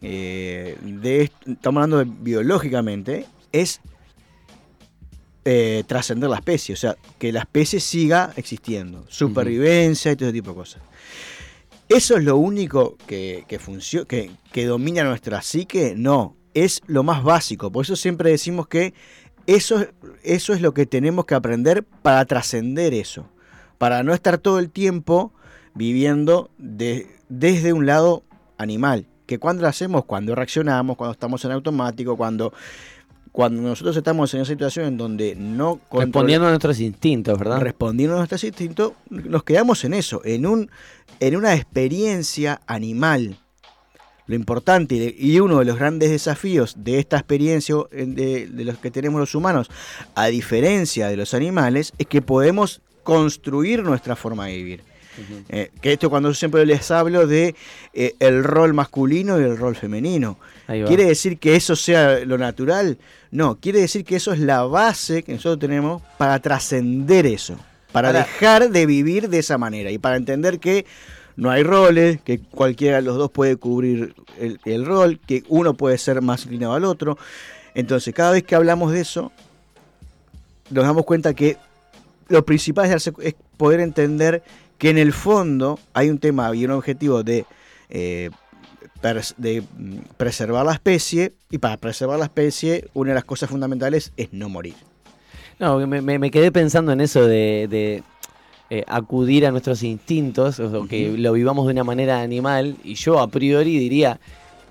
eh, 0.00 0.76
de, 0.82 1.30
estamos 1.46 1.82
hablando 1.82 1.98
de 1.98 2.04
biológicamente, 2.04 3.26
es 3.52 3.80
eh, 5.52 5.82
trascender 5.84 6.30
la 6.30 6.36
especie, 6.36 6.74
o 6.74 6.76
sea, 6.76 6.96
que 7.18 7.32
la 7.32 7.40
especie 7.40 7.80
siga 7.80 8.32
existiendo, 8.36 9.04
supervivencia 9.08 10.12
y 10.12 10.14
todo 10.14 10.28
ese 10.28 10.32
tipo 10.32 10.50
de 10.50 10.54
cosas. 10.54 10.80
¿Eso 11.88 12.16
es 12.16 12.22
lo 12.22 12.36
único 12.36 12.96
que, 13.08 13.44
que, 13.48 14.30
que, 14.52 14.64
domina 14.66 15.02
nuestra 15.02 15.42
psique? 15.42 15.94
No, 15.96 16.36
es 16.54 16.82
lo 16.86 17.02
más 17.02 17.24
básico. 17.24 17.72
Por 17.72 17.84
eso 17.84 17.96
siempre 17.96 18.30
decimos 18.30 18.68
que 18.68 18.94
eso, 19.48 19.84
eso 20.22 20.52
es 20.52 20.60
lo 20.60 20.72
que 20.72 20.86
tenemos 20.86 21.24
que 21.24 21.34
aprender 21.34 21.82
para 21.82 22.24
trascender 22.26 22.94
eso. 22.94 23.26
Para 23.76 24.04
no 24.04 24.14
estar 24.14 24.38
todo 24.38 24.60
el 24.60 24.70
tiempo 24.70 25.32
viviendo 25.74 26.52
desde 26.58 27.72
un 27.72 27.86
lado 27.86 28.22
animal. 28.56 29.08
Que 29.26 29.40
cuando 29.40 29.62
lo 29.62 29.68
hacemos, 29.68 30.04
cuando 30.04 30.36
reaccionamos, 30.36 30.96
cuando 30.96 31.10
estamos 31.10 31.44
en 31.44 31.50
automático, 31.50 32.16
cuando 32.16 32.52
cuando 33.32 33.62
nosotros 33.62 33.96
estamos 33.96 34.32
en 34.34 34.40
una 34.40 34.46
situación 34.46 34.86
en 34.86 34.96
donde 34.96 35.34
no 35.36 35.80
respondiendo 35.92 36.46
a 36.46 36.50
nuestros 36.50 36.80
instintos, 36.80 37.38
¿verdad? 37.38 37.60
Respondiendo 37.60 38.14
a 38.16 38.18
nuestros 38.18 38.42
instintos, 38.44 38.92
nos 39.08 39.44
quedamos 39.44 39.84
en 39.84 39.94
eso, 39.94 40.20
en 40.24 40.46
un 40.46 40.70
en 41.20 41.36
una 41.36 41.54
experiencia 41.54 42.60
animal. 42.66 43.36
Lo 44.26 44.36
importante 44.36 45.14
y 45.18 45.40
uno 45.40 45.58
de 45.58 45.64
los 45.64 45.76
grandes 45.76 46.10
desafíos 46.10 46.74
de 46.78 47.00
esta 47.00 47.16
experiencia 47.16 47.74
de, 47.90 48.46
de 48.46 48.64
los 48.64 48.78
que 48.78 48.90
tenemos 48.90 49.20
los 49.20 49.34
humanos, 49.34 49.68
a 50.14 50.26
diferencia 50.26 51.08
de 51.08 51.16
los 51.16 51.34
animales, 51.34 51.92
es 51.98 52.06
que 52.06 52.22
podemos 52.22 52.80
construir 53.02 53.82
nuestra 53.82 54.14
forma 54.14 54.46
de 54.46 54.56
vivir. 54.56 54.89
Eh, 55.48 55.70
que 55.80 55.92
esto 55.92 56.08
cuando 56.08 56.32
siempre 56.34 56.64
les 56.64 56.90
hablo 56.90 57.26
de 57.26 57.54
eh, 57.92 58.14
el 58.20 58.44
rol 58.44 58.74
masculino 58.74 59.40
y 59.40 59.44
el 59.44 59.56
rol 59.56 59.76
femenino. 59.76 60.38
¿Quiere 60.66 61.04
decir 61.04 61.38
que 61.38 61.56
eso 61.56 61.74
sea 61.74 62.20
lo 62.24 62.38
natural? 62.38 62.98
No, 63.30 63.58
quiere 63.58 63.80
decir 63.80 64.04
que 64.04 64.16
eso 64.16 64.32
es 64.32 64.38
la 64.38 64.62
base 64.62 65.22
que 65.22 65.32
nosotros 65.32 65.58
tenemos 65.58 66.02
para 66.16 66.38
trascender 66.38 67.26
eso, 67.26 67.56
para 67.92 68.12
dejar 68.12 68.70
de 68.70 68.86
vivir 68.86 69.28
de 69.28 69.40
esa 69.40 69.58
manera 69.58 69.90
y 69.90 69.98
para 69.98 70.16
entender 70.16 70.60
que 70.60 70.86
no 71.36 71.50
hay 71.50 71.62
roles, 71.62 72.20
que 72.20 72.38
cualquiera 72.38 72.96
de 72.96 73.02
los 73.02 73.16
dos 73.16 73.30
puede 73.30 73.56
cubrir 73.56 74.14
el, 74.64 74.86
rol, 74.86 75.18
que 75.26 75.42
uno 75.48 75.74
puede 75.74 75.98
ser 75.98 76.22
más 76.22 76.44
inclinado 76.44 76.74
al 76.74 76.84
otro. 76.84 77.18
Entonces, 77.74 78.14
cada 78.14 78.32
vez 78.32 78.42
que 78.42 78.54
hablamos 78.54 78.92
de 78.92 79.00
eso, 79.00 79.32
nos 80.70 80.84
damos 80.84 81.04
cuenta 81.04 81.34
que 81.34 81.56
lo 82.28 82.44
principal 82.44 82.90
es 82.92 83.10
poder 83.56 83.80
entender 83.80 84.42
que 84.80 84.88
en 84.88 84.98
el 84.98 85.12
fondo 85.12 85.78
hay 85.92 86.08
un 86.08 86.18
tema 86.18 86.52
y 86.56 86.64
un 86.64 86.70
objetivo 86.70 87.22
de, 87.22 87.44
eh, 87.90 88.30
de 89.36 89.60
mm, 89.60 89.98
preservar 90.16 90.64
la 90.64 90.72
especie, 90.72 91.34
y 91.50 91.58
para 91.58 91.76
preservar 91.76 92.18
la 92.18 92.24
especie, 92.24 92.88
una 92.94 93.10
de 93.10 93.14
las 93.16 93.24
cosas 93.24 93.50
fundamentales 93.50 94.10
es 94.16 94.32
no 94.32 94.48
morir. 94.48 94.74
No, 95.58 95.86
me, 95.86 96.30
quedé 96.30 96.50
pensando 96.50 96.92
en 96.92 97.02
eso 97.02 97.26
de, 97.26 98.02
eh, 98.70 98.84
acudir 98.88 99.46
a 99.46 99.50
nuestros 99.50 99.82
instintos, 99.82 100.58
o 100.58 100.88
que 100.88 101.12
lo 101.18 101.34
vivamos 101.34 101.66
de 101.66 101.72
una 101.72 101.84
manera 101.84 102.22
animal, 102.22 102.76
y 102.82 102.94
yo 102.94 103.20
a 103.20 103.28
priori 103.28 103.78
diría 103.78 104.18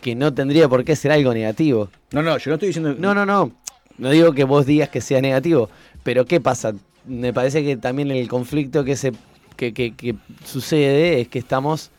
que 0.01 0.15
no 0.15 0.33
tendría 0.33 0.67
por 0.67 0.83
qué 0.83 0.95
ser 0.95 1.11
algo 1.11 1.35
negativo. 1.35 1.89
No, 2.13 2.23
no, 2.23 2.35
yo 2.39 2.49
no 2.49 2.55
estoy 2.55 2.69
diciendo... 2.69 2.95
No, 2.97 3.13
no, 3.13 3.27
no. 3.27 3.51
No 3.99 4.09
digo 4.09 4.31
que 4.31 4.43
vos 4.43 4.65
digas 4.65 4.89
que 4.89 5.01
sea 5.01 5.21
negativo, 5.21 5.69
pero 6.01 6.25
¿qué 6.25 6.41
pasa? 6.41 6.73
Me 7.05 7.31
parece 7.31 7.63
que 7.63 7.77
también 7.77 8.09
el 8.09 8.27
conflicto 8.27 8.83
que 8.83 8.95
se 8.95 9.11
que, 9.59 10.15
sucede 10.45 11.21
es 11.21 11.27
que 11.27 11.39
estamos 11.39 11.91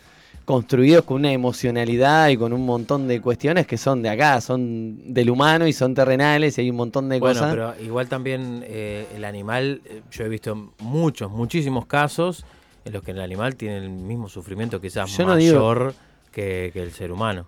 construidos 0.44 1.04
con 1.04 1.18
una 1.18 1.32
emocionalidad 1.32 2.28
y 2.28 2.36
con 2.36 2.52
un 2.52 2.66
montón 2.66 3.06
de 3.06 3.20
cuestiones 3.20 3.66
que 3.66 3.76
son 3.76 4.02
de 4.02 4.08
acá, 4.08 4.40
son 4.40 5.14
del 5.14 5.30
humano 5.30 5.66
y 5.66 5.72
son 5.72 5.94
terrenales 5.94 6.58
y 6.58 6.62
hay 6.62 6.70
un 6.70 6.76
montón 6.76 7.08
de 7.08 7.20
cosas. 7.20 7.54
Bueno, 7.54 7.72
pero 7.76 7.86
igual 7.86 8.08
también 8.08 8.64
eh, 8.66 9.06
el 9.14 9.24
animal, 9.24 9.80
eh, 9.84 10.02
yo 10.10 10.24
he 10.24 10.28
visto 10.28 10.72
muchos, 10.80 11.30
muchísimos 11.30 11.86
casos 11.86 12.44
en 12.84 12.92
los 12.94 13.02
que 13.02 13.12
el 13.12 13.20
animal 13.20 13.54
tiene 13.56 13.78
el 13.78 13.90
mismo 13.90 14.28
sufrimiento 14.28 14.80
quizás 14.80 15.16
mayor 15.20 15.94
que, 16.32 16.72
el 16.74 16.92
ser 16.92 17.12
humano. 17.12 17.46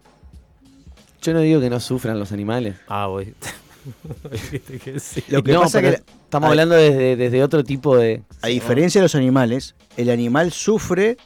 Yo 1.22 1.32
no 1.32 1.40
digo 1.40 1.60
que 1.60 1.70
no 1.70 1.80
sufran 1.80 2.18
los 2.18 2.32
animales. 2.32 2.76
Ah, 2.86 3.06
voy. 3.06 3.34
Lo 5.28 5.42
que 5.42 5.54
pasa 5.54 5.80
es 5.80 5.84
que 5.84 6.02
estamos 6.24 6.50
hablando 6.50 6.74
desde, 6.74 7.16
desde 7.16 7.42
otro 7.42 7.64
tipo 7.64 7.96
de... 7.96 8.22
A 8.42 8.48
diferencia 8.48 9.00
de 9.00 9.04
los 9.04 9.14
animales, 9.14 9.74
el 9.96 10.10
animal 10.10 10.52
sufre 10.52 11.16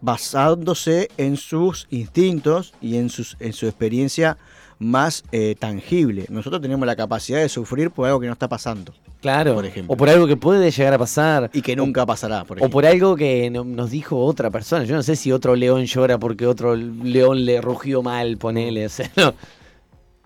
basándose 0.00 1.08
en 1.16 1.36
sus 1.36 1.86
instintos 1.90 2.74
y 2.80 2.96
en, 2.96 3.08
sus, 3.10 3.36
en 3.40 3.52
su 3.52 3.66
experiencia 3.66 4.38
más 4.78 5.24
eh, 5.32 5.56
tangible. 5.58 6.26
Nosotros 6.28 6.62
tenemos 6.62 6.86
la 6.86 6.94
capacidad 6.94 7.40
de 7.40 7.48
sufrir 7.48 7.90
por 7.90 8.06
algo 8.06 8.20
que 8.20 8.26
no 8.26 8.32
está 8.32 8.48
pasando. 8.48 8.92
Claro, 9.20 9.54
por 9.54 9.66
ejemplo. 9.66 9.92
o 9.92 9.96
por 9.96 10.08
algo 10.08 10.28
que 10.28 10.36
puede 10.36 10.70
llegar 10.70 10.94
a 10.94 10.98
pasar. 10.98 11.50
Y 11.52 11.62
que 11.62 11.74
nunca 11.74 12.06
pasará, 12.06 12.44
por 12.44 12.62
O 12.62 12.70
por 12.70 12.86
algo 12.86 13.16
que 13.16 13.50
nos 13.50 13.90
dijo 13.90 14.16
otra 14.24 14.50
persona. 14.50 14.84
Yo 14.84 14.94
no 14.94 15.02
sé 15.02 15.16
si 15.16 15.32
otro 15.32 15.56
león 15.56 15.84
llora 15.86 16.18
porque 16.18 16.46
otro 16.46 16.76
león 16.76 17.44
le 17.44 17.60
rugió 17.60 18.02
mal, 18.02 18.36
ponele. 18.36 18.86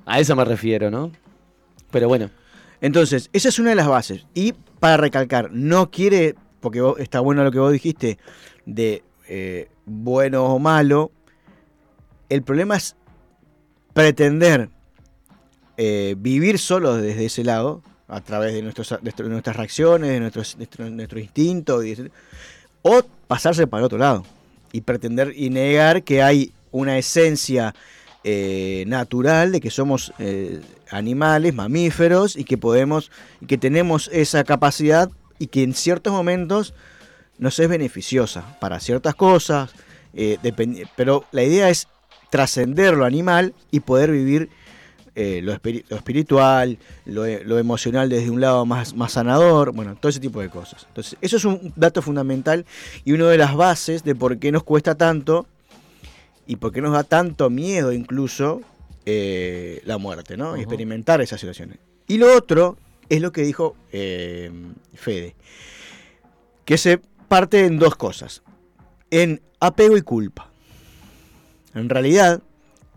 A 0.07 0.21
eso 0.21 0.37
me 0.37 0.45
refiero, 0.45 0.91
¿no? 0.91 1.13
Pero 1.91 2.09
bueno. 2.09 2.31
Entonces, 2.81 3.31
esa 3.33 3.49
es 3.49 3.59
una 3.59 3.71
de 3.71 3.77
las 3.77 3.87
bases. 3.87 4.27
Y 4.35 4.55
para 4.81 4.97
recalcar, 4.97 5.51
no 5.53 5.91
quiere 5.91 6.35
porque 6.61 6.81
está 6.99 7.21
bueno 7.21 7.45
lo 7.45 7.51
que 7.51 7.59
vos 7.59 7.73
dijiste 7.73 8.19
de 8.65 9.03
eh, 9.29 9.69
bueno 9.85 10.47
o 10.47 10.59
malo. 10.59 11.11
El 12.29 12.43
problema 12.43 12.77
es 12.77 12.97
pretender 13.93 14.71
eh, 15.77 16.15
vivir 16.19 16.59
solo 16.59 16.97
desde 16.97 17.27
ese 17.27 17.45
lado, 17.45 17.83
a 18.09 18.21
través 18.21 18.53
de, 18.53 18.63
nuestras 18.63 19.57
reacciones, 19.57 20.11
de 20.11 20.21
nuestros, 20.21 20.57
nuestro, 20.79 21.19
instinto, 21.19 21.81
o 22.83 23.03
pasarse 23.27 23.67
para 23.67 23.81
el 23.81 23.85
otro 23.87 23.99
lado 23.99 24.25
y 24.71 24.83
pretender 24.83 25.33
y 25.35 25.51
negar 25.51 26.03
que 26.03 26.23
hay 26.23 26.53
una 26.71 26.99
esencia 26.99 27.75
eh, 28.25 28.85
natural 28.87 29.53
de 29.53 29.61
que 29.61 29.71
somos 29.71 30.13
animales, 30.91 31.55
mamíferos 31.55 32.37
y 32.37 32.45
que 32.45 32.59
podemos 32.59 33.11
y 33.41 33.47
que 33.47 33.59
tenemos 33.59 34.09
esa 34.13 34.45
capacidad 34.45 35.11
y 35.39 35.49
que 35.49 35.65
en 35.65 35.75
ciertos 35.75 36.13
momentos 36.13 36.75
nos 37.39 37.59
es 37.59 37.69
beneficiosa 37.69 38.57
para 38.61 38.79
ciertas 38.79 39.17
cosas, 39.17 39.73
eh, 40.15 40.39
pero 40.97 41.25
la 41.33 41.43
idea 41.43 41.69
es 41.69 41.89
trascender 42.31 42.95
lo 42.95 43.05
animal 43.05 43.53
y 43.73 43.81
poder 43.81 44.13
vivir 44.13 44.49
eh, 45.15 45.41
lo, 45.43 45.53
espiritual, 45.53 46.79
lo, 47.05 47.59
emocional 47.59 48.09
desde 48.09 48.31
un 48.31 48.41
lado 48.41 48.65
más, 48.65 48.95
más 48.95 49.13
sanador, 49.13 49.73
bueno, 49.73 49.97
todo 49.97 50.09
ese 50.09 50.21
tipo 50.21 50.41
de 50.41 50.49
cosas. 50.49 50.87
Entonces, 50.89 51.19
eso 51.21 51.37
es 51.37 51.45
un 51.45 51.73
dato 51.75 52.01
fundamental 52.01 52.65
y 53.05 53.13
una 53.13 53.27
de 53.27 53.39
las 53.39 53.57
bases 53.57 54.05
de 54.05 54.15
por 54.15 54.39
qué 54.39 54.53
nos 54.53 54.63
cuesta 54.63 54.95
tanto 54.95 55.47
y 56.47 56.57
por 56.57 56.73
qué 56.73 56.81
nos 56.81 56.93
da 56.93 57.05
tanto 57.05 57.51
miedo 57.51 57.93
incluso 57.93 58.63
eh, 59.05 59.81
la 59.85 59.99
muerte, 59.99 60.37
¿no? 60.37 60.57
Experimentar 60.57 61.21
esas 61.21 61.41
situaciones. 61.41 61.79
Y 62.07 62.19
lo 62.19 62.37
otro 62.37 62.77
es 63.09 63.21
lo 63.21 63.33
que 63.33 63.43
dijo 63.43 63.77
eh, 63.93 64.51
Fede, 64.95 65.35
que 66.65 66.79
se 66.79 66.99
parte 67.29 67.67
en 67.67 67.79
dos 67.79 67.97
cosas, 67.97 68.43
en 69.11 69.43
apego 69.61 69.97
y 69.97 70.03
culpa. 70.03 70.51
En 71.75 71.89
realidad, 71.89 72.43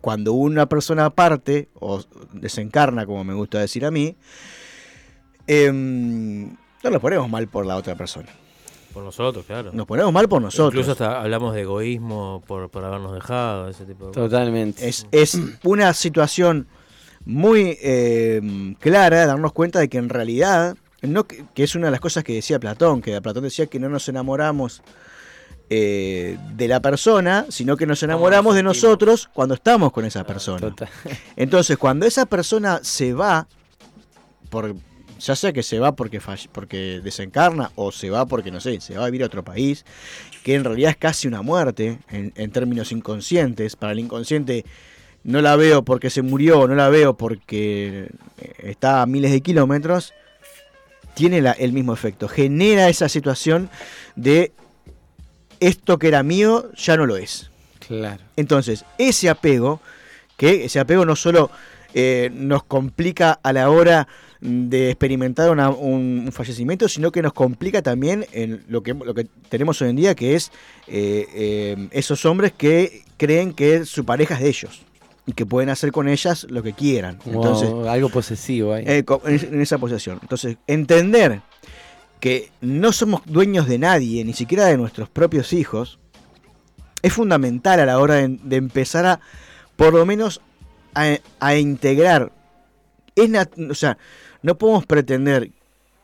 cuando 0.02 0.34
una 0.34 0.68
persona 0.68 1.10
parte 1.10 1.70
o 1.74 2.04
desencarna, 2.34 3.06
como 3.06 3.24
me 3.24 3.34
gusta 3.34 3.60
decir 3.60 3.86
a 3.86 3.92
mí, 3.92 4.16
em, 5.48 6.50
no 6.84 6.90
nos 6.92 7.02
ponemos 7.02 7.30
mal 7.30 7.48
por 7.48 7.66
la 7.66 7.75
otra 7.75 7.96
persona. 7.96 8.30
Por 8.96 9.04
nosotros, 9.04 9.46
claro. 9.46 9.72
Nos 9.74 9.86
ponemos 9.86 10.14
mal 10.14 10.30
por 10.30 10.42
nosotros. 10.42 10.74
Incluso 10.74 10.94
hasta 10.94 11.22
hablamos 11.22 11.54
de 11.54 11.64
egoísmo 11.64 12.42
por, 12.48 12.72
habernos 12.74 13.14
dejado, 13.14 13.68
ese 13.68 13.86
tipo 13.86 14.06
de 14.06 14.14
Totalmente. 14.14 14.88
Es, 14.88 15.06
es 15.12 15.38
una 15.64 15.94
situación 15.94 16.66
muy 17.25 17.78
eh, 17.82 18.40
clara 18.80 19.25
darnos 19.25 19.52
cuenta 19.52 19.80
de 19.80 19.90
que 19.90 19.98
en 19.98 20.08
realidad, 20.08 20.78
no, 21.02 21.28
que, 21.28 21.46
es 21.58 21.75
una 21.75 21.88
de 21.88 21.92
las 21.92 22.00
cosas 22.00 22.24
que 22.24 22.36
decía 22.36 22.58
Platón, 22.58 23.02
que 23.02 23.20
Platón 23.22 23.44
decía 23.44 23.66
que 23.68 23.82
no 23.82 23.90
nos 23.90 24.08
enamoramos 24.08 24.82
eh, 25.70 26.38
de 26.54 26.68
la 26.70 26.80
persona, 26.80 27.48
sino 27.50 27.75
que 27.75 27.86
nos 27.86 28.02
enamoramos 28.02 28.56
de 28.56 28.64
nosotros 28.64 29.30
cuando 29.34 29.56
estamos 29.56 29.92
con 29.92 30.06
esa 30.06 30.24
persona. 30.24 30.74
Entonces, 31.36 31.78
cuando 31.78 32.06
esa 32.06 32.28
persona 32.28 32.80
se 32.82 33.14
va, 33.14 33.46
por, 34.50 34.74
ya 35.19 35.36
sea 35.36 35.53
que 35.53 35.63
se 35.63 35.79
va 35.79 35.95
porque, 35.95 36.19
falle- 36.22 36.50
porque 36.51 37.00
desencarna 37.03 37.72
o 37.75 37.91
se 37.91 38.10
va 38.10 38.25
porque, 38.25 38.51
no 38.51 38.60
sé, 38.60 38.79
se 38.81 38.98
va 38.98 39.03
a 39.03 39.05
vivir 39.07 39.24
a 39.24 39.27
otro 39.27 39.43
país, 39.43 39.86
que 40.43 40.55
en 40.55 40.63
realidad 40.63 40.91
es 40.91 40.98
casi 40.98 41.27
una 41.27 41.41
muerte 41.41 42.00
en, 42.10 42.31
en 42.36 42.51
términos 42.51 42.91
inconscientes. 42.91 43.75
Para 43.75 43.93
el 43.93 44.00
inconsciente 44.00 44.65
no 45.24 45.41
la 45.41 45.55
veo 45.55 45.84
porque 45.84 46.10
se 46.10 46.22
murió, 46.22 46.67
no 46.67 46.75
la 46.75 46.89
veo 46.89 47.15
porque 47.17 48.10
eh, 48.39 48.53
está 48.60 49.01
a 49.01 49.05
miles 49.05 49.31
de 49.31 49.41
kilómetros, 49.41 50.13
tiene 51.15 51.41
la- 51.41 51.53
el 51.53 51.72
mismo 51.74 51.93
efecto. 51.93 52.27
Genera 52.27 52.89
esa 52.89 53.07
situación 53.10 53.69
de 54.15 54.51
esto 55.60 55.98
que 55.98 56.10
era 56.10 56.24
mío 56.24 56.69
ya 56.75 56.98
no 56.98 57.05
lo 57.05 57.17
es. 57.17 57.50
Claro. 57.88 58.22
Entonces, 58.36 58.84
ese 58.98 59.29
apego, 59.29 59.79
que 60.38 60.65
ese 60.65 60.79
apego 60.79 61.05
no 61.05 61.15
solo 61.15 61.50
eh, 61.93 62.29
nos 62.34 62.63
complica 62.63 63.39
a 63.41 63.53
la 63.53 63.69
hora 63.69 64.07
de 64.46 64.92
experimentar 64.92 65.50
una- 65.50 65.70
un, 65.70 66.24
un 66.25 66.32
fallecimiento, 66.32 66.88
sino 66.88 67.12
que 67.12 67.22
nos 67.22 67.34
complica 67.34 67.82
también 67.82 68.25
en 68.32 68.64
lo 68.68 68.84
que, 68.84 68.94
lo 68.94 69.14
que 69.14 69.25
tenemos 69.50 69.82
hoy 69.82 69.90
en 69.90 69.96
día, 69.96 70.16
que 70.16 70.36
es 70.36 70.52
eh, 70.88 71.25
eh, 71.34 71.88
esos 71.92 72.25
hombres 72.25 72.54
que 72.56 73.02
creen 73.18 73.54
que 73.54 73.86
su 73.86 74.06
pareja 74.06 74.36
es 74.36 74.42
de 74.42 74.48
ellos 74.50 74.82
y 75.25 75.34
que 75.34 75.46
pueden 75.46 75.70
hacer 75.70 75.92
con 75.92 76.08
ellas 76.08 76.46
lo 76.50 76.62
que 76.62 76.74
quieran. 76.74 77.18
Entonces, 77.25 77.70
algo 77.88 78.10
posesivo 78.10 78.74
ahí. 78.74 78.84
eh, 78.88 79.04
en, 79.25 79.62
esa 79.62 79.78
posesión. 79.80 80.20
Entonces, 80.22 80.58
entender 80.68 81.42
que 82.20 82.52
no 82.62 82.92
somos 82.92 83.22
dueños 83.25 83.68
de 83.68 83.80
nadie, 83.80 84.24
ni 84.24 84.34
siquiera 84.34 84.66
de 84.66 84.78
nuestros 84.78 85.10
propios 85.10 85.52
hijos, 85.54 85.98
es 87.02 87.14
fundamental 87.14 87.80
a 87.80 87.86
la 87.86 88.00
hora 88.00 88.16
de, 88.16 88.38
de 88.44 88.56
empezar 88.56 89.06
a, 89.06 89.20
por 89.75 89.94
lo 89.94 90.06
menos, 90.06 90.42
a, 90.94 91.18
a 91.40 91.56
integrar. 91.56 92.32
Es 93.16 93.30
o 93.70 93.74
sea, 93.75 93.98
no 94.46 94.56
podemos 94.58 94.86
pretender 94.86 95.50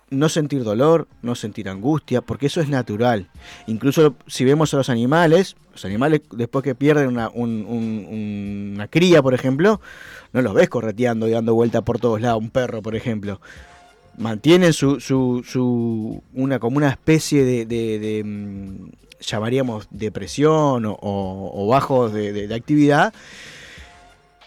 no 0.09 0.27
sentir 0.27 0.63
dolor, 0.63 1.07
no 1.21 1.35
sentir 1.35 1.69
angustia, 1.69 2.21
porque 2.21 2.47
eso 2.47 2.59
es 2.59 2.67
natural. 2.67 3.27
Incluso 3.67 4.15
si 4.27 4.43
vemos 4.43 4.73
a 4.73 4.77
los 4.77 4.89
animales, 4.89 5.55
los 5.71 5.85
animales 5.85 6.21
después 6.31 6.63
que 6.63 6.75
pierden 6.75 7.07
una, 7.07 7.29
un- 7.29 7.65
un- 7.65 8.73
una 8.75 8.87
cría, 8.87 9.21
por 9.21 9.33
ejemplo, 9.33 9.79
no 10.33 10.41
los 10.41 10.53
ves 10.53 10.67
correteando 10.69 11.27
y 11.27 11.31
dando 11.31 11.53
vuelta 11.53 11.81
por 11.83 11.99
todos 11.99 12.19
lados, 12.19 12.41
un 12.41 12.49
perro, 12.49 12.81
por 12.81 12.95
ejemplo. 12.95 13.39
Mantienen 14.17 14.73
su, 14.73 14.99
su, 14.99 15.43
su 15.47 16.21
una 16.33 16.59
como 16.59 16.75
una 16.77 16.89
especie 16.89 17.45
de, 17.45 17.65
de- 17.65 17.99
de, 17.99 18.23
mm, 18.25 18.89
llamaríamos 19.21 19.87
depresión 19.91 20.83
o, 20.87 21.67
bajos 21.69 22.11
de 22.11 22.53
actividad 22.53 23.13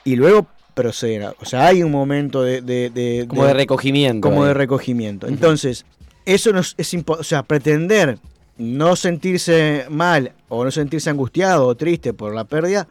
y 0.04 0.16
luego 0.16 0.46
proceden. 0.74 1.22
a- 1.24 1.34
O 1.40 1.44
sea, 1.44 1.66
hay 1.66 1.82
un 1.82 1.90
momento 1.90 2.42
de, 2.42 2.60
de- 2.60 2.90
de- 2.90 3.26
como 3.28 3.44
de 3.46 3.54
recogimiento. 3.54 4.28
como 4.28 4.42
ahí. 4.42 4.48
de 4.48 4.54
recogimiento. 4.54 5.26
Entonces, 5.28 5.84
eso 6.26 6.52
no 6.52 6.60
es, 6.60 6.74
es 6.76 6.92
impo- 6.94 7.18
o 7.18 7.24
sea, 7.24 7.42
pretender 7.42 8.18
no 8.56 8.94
sentirse 8.96 9.86
mal 9.90 10.32
o 10.48 10.64
no 10.64 10.70
sentirse 10.70 11.10
angustiado 11.10 11.66
o 11.66 11.74
triste 11.74 12.12
por 12.12 12.34
la 12.34 12.44
pérdida 12.44 12.86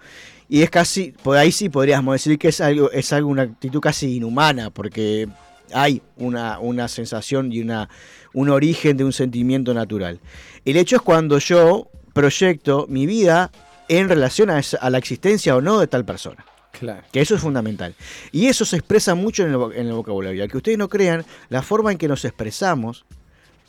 y 0.50 0.62
es 0.62 0.70
casi, 0.70 1.12
por 1.24 1.38
ahí 1.38 1.52
sí 1.52 1.70
podríamos 1.70 2.14
decir 2.16 2.38
que 2.38 2.50
es 2.50 2.60
algo, 2.62 2.92
es 2.92 3.14
algo 3.14 3.30
una 3.30 3.44
actitud 3.44 3.80
casi 3.80 4.18
inhumana 4.18 4.70
porque 4.70 5.28
hay 5.74 6.02
una, 6.18 6.60
una 6.60 6.88
sensación 6.90 7.52
y 7.54 7.62
una, 7.62 7.90
un 8.34 8.50
origen 8.50 8.98
de 8.98 9.06
un 9.06 9.14
sentimiento 9.14 9.74
natural. 9.74 10.20
El 10.66 10.76
hecho 10.78 10.98
es 10.98 11.02
cuando 11.02 11.40
yo 11.40 11.88
proyecto 12.14 12.86
mi 12.90 13.06
vida 13.08 13.50
en 13.88 14.08
relación 14.10 14.50
a, 14.50 14.60
esa- 14.60 14.78
a 14.78 14.90
la 14.90 14.98
existencia 14.98 15.56
o 15.56 15.62
no 15.62 15.80
de 15.80 15.88
tal 15.88 16.06
persona. 16.06 16.46
Claro. 16.80 17.04
Que 17.12 17.22
eso 17.22 17.36
es 17.36 17.42
fundamental. 17.42 17.94
Y 18.32 18.48
eso 18.48 18.66
se 18.66 18.76
expresa 18.76 19.14
mucho 19.14 19.44
en 19.44 19.52
el, 19.88 19.94
vocabulario. 19.94 20.44
Al 20.44 20.50
que 20.50 20.58
ustedes 20.58 20.78
no 20.78 20.90
crean, 20.90 21.24
la 21.50 21.62
forma 21.62 21.92
en 21.92 21.98
que 22.00 22.08
nos 22.08 22.26
expresamos 22.26 23.06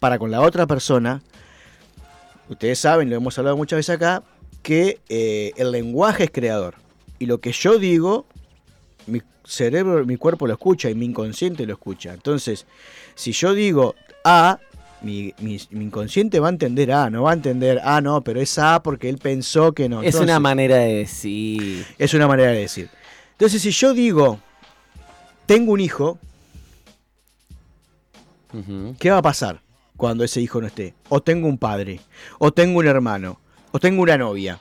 para 0.00 0.18
con 0.18 0.30
la 0.30 0.40
otra 0.40 0.66
persona, 0.66 1.22
ustedes 2.48 2.78
saben, 2.78 3.10
lo 3.10 3.16
hemos 3.16 3.38
hablado 3.38 3.56
muchas 3.56 3.76
veces 3.76 3.96
acá, 3.96 4.22
que 4.62 5.00
eh, 5.10 5.52
el 5.56 5.70
lenguaje 5.70 6.24
es 6.24 6.30
creador. 6.30 6.76
Y 7.18 7.26
lo 7.26 7.40
que 7.40 7.52
yo 7.52 7.78
digo, 7.78 8.26
mi 9.06 9.20
cerebro, 9.44 10.04
mi 10.06 10.16
cuerpo 10.16 10.46
lo 10.46 10.54
escucha 10.54 10.88
y 10.88 10.94
mi 10.94 11.04
inconsciente 11.04 11.66
lo 11.66 11.74
escucha. 11.74 12.14
Entonces, 12.14 12.66
si 13.14 13.32
yo 13.32 13.52
digo 13.52 13.94
A, 14.24 14.58
mi, 15.04 15.34
mi- 15.38 15.60
mi 15.70 15.84
inconsciente 15.84 16.40
va 16.40 16.48
a 16.48 16.50
entender 16.50 16.90
A, 16.92 17.10
no 17.10 17.22
va 17.24 17.30
a 17.30 17.34
entender 17.34 17.80
A, 17.84 18.00
no, 18.00 18.22
pero 18.22 18.40
es 18.40 18.58
A 18.58 18.82
porque 18.82 19.08
él 19.08 19.18
pensó 19.18 19.72
que 19.72 19.88
no. 19.88 20.02
Es 20.02 20.14
una 20.16 20.40
manera 20.40 20.76
de 20.78 20.94
decir. 20.94 21.86
es 21.98 22.14
una 22.14 22.26
manera 22.26 22.50
de 22.52 22.58
decir. 22.60 22.88
Entonces, 23.32 23.62
si 23.62 23.70
yo 23.70 23.92
digo, 23.94 24.40
tengo 25.46 25.72
un 25.72 25.80
hijo. 25.80 26.18
¿qué 29.00 29.10
va 29.10 29.18
a 29.18 29.22
pasar 29.22 29.60
cuando 29.96 30.22
ese 30.24 30.40
hijo 30.40 30.60
no 30.60 30.66
esté? 30.68 30.94
O 31.08 31.20
tengo 31.20 31.48
un 31.48 31.58
padre, 31.58 32.00
o 32.38 32.52
tengo 32.52 32.78
un 32.78 32.86
hermano, 32.86 33.40
o 33.72 33.80
tengo 33.80 34.02
una 34.02 34.16
novia. 34.16 34.60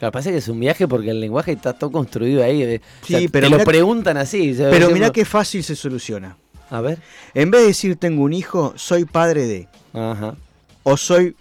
Lo 0.00 0.08
que 0.08 0.12
pasa 0.12 0.28
es 0.28 0.32
que 0.34 0.38
es 0.38 0.48
un 0.48 0.60
viaje 0.60 0.86
porque 0.86 1.10
el 1.10 1.20
lenguaje 1.20 1.52
está 1.52 1.72
todo 1.72 1.90
construido 1.90 2.42
ahí. 2.44 2.62
o 2.64 2.66
Sí, 3.06 3.12
sea, 3.14 3.28
pero 3.32 3.48
te 3.48 3.56
lo 3.58 3.64
preguntan 3.64 4.16
así. 4.18 4.52
o 4.52 4.54
sea, 4.56 4.70
Pero 4.70 4.86
por 4.86 4.94
mirá 4.94 5.06
ejemplo- 5.06 5.12
qué 5.12 5.24
fácil 5.24 5.64
se 5.64 5.74
soluciona. 5.76 6.36
A 6.70 6.80
ver. 6.80 6.98
En 7.34 7.50
vez 7.50 7.62
de 7.62 7.66
decir 7.68 7.96
tengo 7.96 8.22
un 8.24 8.32
hijo, 8.32 8.72
soy 8.76 9.04
padre 9.04 9.46
de, 9.46 9.68
Ajá. 9.92 10.34
o 10.82 10.96
soy 10.96 11.36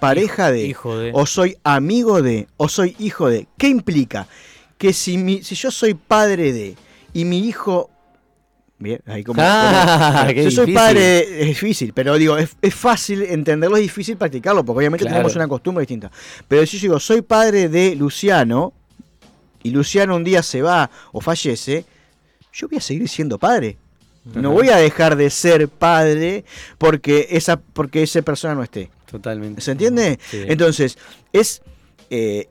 pareja 0.00 0.50
de, 0.52 0.66
Hijo 0.66 0.98
de. 0.98 1.10
o 1.14 1.24
soy 1.26 1.56
amigo 1.64 2.20
de, 2.22 2.46
o 2.56 2.68
soy 2.68 2.94
hijo 2.98 3.28
de. 3.30 3.46
¿Qué 3.56 3.68
implica? 3.68 4.26
Que 4.78 4.92
si, 4.92 5.16
mi, 5.16 5.42
si 5.42 5.54
yo 5.54 5.70
soy 5.70 5.94
padre 5.94 6.52
de 6.52 6.76
y 7.14 7.24
mi 7.24 7.38
hijo... 7.48 7.90
Bien, 8.78 9.00
ahí 9.06 9.24
como... 9.24 9.40
Ah, 9.42 10.26
como- 10.28 10.32
yo 10.42 10.50
soy 10.50 10.74
padre 10.74 11.00
de- 11.00 11.40
es 11.40 11.46
difícil, 11.46 11.94
pero 11.94 12.18
digo, 12.18 12.36
es, 12.36 12.50
es 12.60 12.74
fácil 12.74 13.22
entenderlo, 13.22 13.76
es 13.76 13.82
difícil 13.82 14.18
practicarlo, 14.18 14.62
porque 14.66 14.78
obviamente 14.80 15.04
Claro. 15.06 15.14
tenemos 15.16 15.34
una 15.34 15.48
costumbre 15.48 15.80
distinta. 15.80 16.10
Pero 16.46 16.66
si 16.66 16.76
yo 16.76 16.82
digo, 16.82 17.00
soy 17.00 17.22
padre 17.22 17.70
de 17.70 17.94
Luciano, 17.96 18.74
y 19.62 19.70
Luciano 19.70 20.14
un 20.14 20.24
día 20.24 20.42
se 20.42 20.60
va 20.60 20.90
o 21.12 21.22
fallece, 21.22 21.86
yo 22.52 22.68
voy 22.68 22.76
a 22.76 22.82
seguir 22.82 23.08
siendo 23.08 23.38
padre. 23.38 23.78
No 24.34 24.50
voy 24.50 24.68
a 24.70 24.76
dejar 24.76 25.16
de 25.16 25.30
ser 25.30 25.68
padre 25.68 26.44
porque 26.78 27.28
esa, 27.30 27.56
porque 27.58 28.02
esa 28.02 28.22
persona 28.22 28.54
no 28.54 28.62
esté. 28.62 28.90
Totalmente. 29.10 29.60
¿Se 29.60 29.72
entiende? 29.72 30.18
Sí. 30.30 30.42
Entonces, 30.48 30.98
es, 31.32 31.62
eh, 32.10 32.46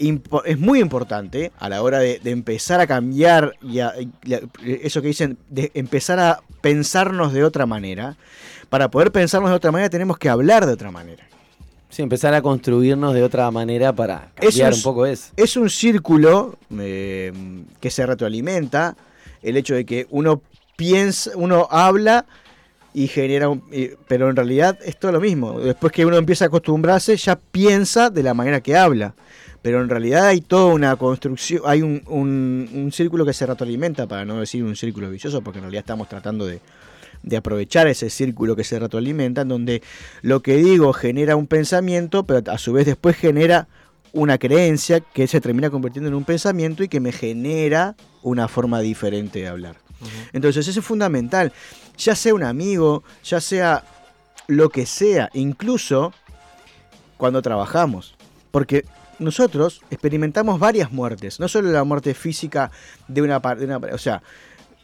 es 0.46 0.58
muy 0.60 0.80
importante 0.80 1.52
a 1.60 1.68
la 1.70 1.82
hora 1.82 2.00
de, 2.00 2.20
de 2.20 2.32
empezar 2.32 2.80
a 2.80 2.88
cambiar 2.88 3.54
y, 3.62 3.80
a- 3.80 3.94
y 4.24 4.34
a- 4.34 4.42
eso 4.64 5.02
que 5.02 5.10
dicen, 5.10 5.38
de 5.50 5.72
empezar 5.74 6.20
a 6.20 6.40
pensarnos 6.62 7.34
de 7.34 7.44
otra 7.44 7.66
manera. 7.66 8.16
Para 8.70 8.90
poder 8.90 9.12
pensarnos 9.12 9.50
de 9.52 9.56
otra 9.58 9.72
manera 9.72 9.90
tenemos 9.90 10.18
que 10.18 10.30
hablar 10.30 10.66
de 10.66 10.74
otra 10.74 10.92
manera. 10.92 11.28
Sí, 11.90 12.02
empezar 12.02 12.34
a 12.34 12.42
construirnos 12.42 13.14
de 13.14 13.24
otra 13.24 13.50
manera 13.52 13.94
para 13.94 14.32
cambiar 14.36 14.72
es- 14.72 14.78
un 14.78 14.84
poco 14.84 15.06
eso. 15.06 15.32
Es 15.38 15.56
un 15.58 15.70
círculo 15.70 16.58
eh, 16.80 17.32
que 17.80 17.92
se 17.92 18.06
retroalimenta. 18.06 18.96
El 19.42 19.58
hecho 19.58 19.76
de 19.76 19.86
que 19.86 20.08
uno 20.10 20.42
piensa, 20.76 21.32
uno 21.36 21.68
habla 21.72 22.26
y 22.94 23.08
genera 23.08 23.50
un, 23.50 23.64
pero 24.08 24.30
en 24.30 24.36
realidad 24.36 24.78
es 24.84 24.98
todo 24.98 25.12
lo 25.12 25.20
mismo. 25.20 25.60
Después 25.60 25.92
que 25.92 26.06
uno 26.06 26.18
empieza 26.18 26.46
a 26.46 26.48
acostumbrarse, 26.48 27.16
ya 27.18 27.36
piensa 27.36 28.10
de 28.10 28.24
la 28.24 28.34
manera 28.34 28.62
que 28.62 28.76
habla. 28.78 29.16
Pero 29.62 29.82
en 29.82 29.90
realidad 29.90 30.28
hay 30.28 30.42
toda 30.42 30.74
una 30.74 30.96
construcción, 30.96 31.62
hay 31.66 31.82
un, 31.82 32.04
un- 32.08 32.70
un 32.74 32.92
círculo 32.92 33.26
que 33.26 33.34
se 33.34 33.46
retroalimenta, 33.48 34.06
para 34.08 34.24
no 34.24 34.40
decir 34.40 34.64
un 34.64 34.76
círculo 34.76 35.10
vicioso, 35.10 35.42
porque 35.42 35.58
en 35.58 35.64
realidad 35.64 35.80
estamos 35.82 36.08
tratando 36.08 36.46
de, 36.46 36.62
de 37.24 37.36
aprovechar 37.38 37.88
ese 37.88 38.12
círculo 38.12 38.56
que 38.56 38.64
se 38.64 38.78
retroalimenta, 38.80 39.42
en 39.42 39.48
donde 39.48 39.82
lo 40.22 40.42
que 40.42 40.58
digo 40.58 40.94
genera 40.94 41.36
un 41.36 41.48
pensamiento, 41.48 42.24
pero 42.26 42.44
a 42.52 42.58
su 42.60 42.74
vez 42.74 42.86
después 42.86 43.16
genera 43.18 43.68
una 44.14 44.38
creencia 44.38 45.00
que 45.02 45.26
se 45.28 45.42
termina 45.42 45.70
convirtiendo 45.72 46.08
en 46.10 46.14
un 46.16 46.24
pensamiento 46.26 46.84
y 46.84 46.88
que 46.88 47.00
me 47.00 47.12
genera 47.12 47.96
una 48.22 48.48
forma 48.48 48.80
diferente 48.82 49.40
de 49.40 49.48
hablar. 49.48 49.78
Entonces 50.34 50.68
eso 50.68 50.80
es 50.80 50.86
fundamental, 50.86 51.52
ya 51.98 52.16
sea 52.16 52.34
un 52.34 52.44
amigo, 52.44 53.04
ya 53.24 53.40
sea 53.42 53.84
lo 54.48 54.70
que 54.70 54.86
sea, 54.86 55.30
incluso 55.34 56.14
cuando 57.18 57.42
trabajamos, 57.42 58.16
porque 58.52 58.86
nosotros 59.20 59.82
experimentamos 59.90 60.60
varias 60.60 60.92
muertes, 60.92 61.40
no 61.40 61.48
solo 61.48 61.72
la 61.72 61.84
muerte 61.84 62.14
física 62.14 62.70
de 63.08 63.22
una 63.22 63.40
parte, 63.42 63.66
o 63.94 63.98
sea, 63.98 64.22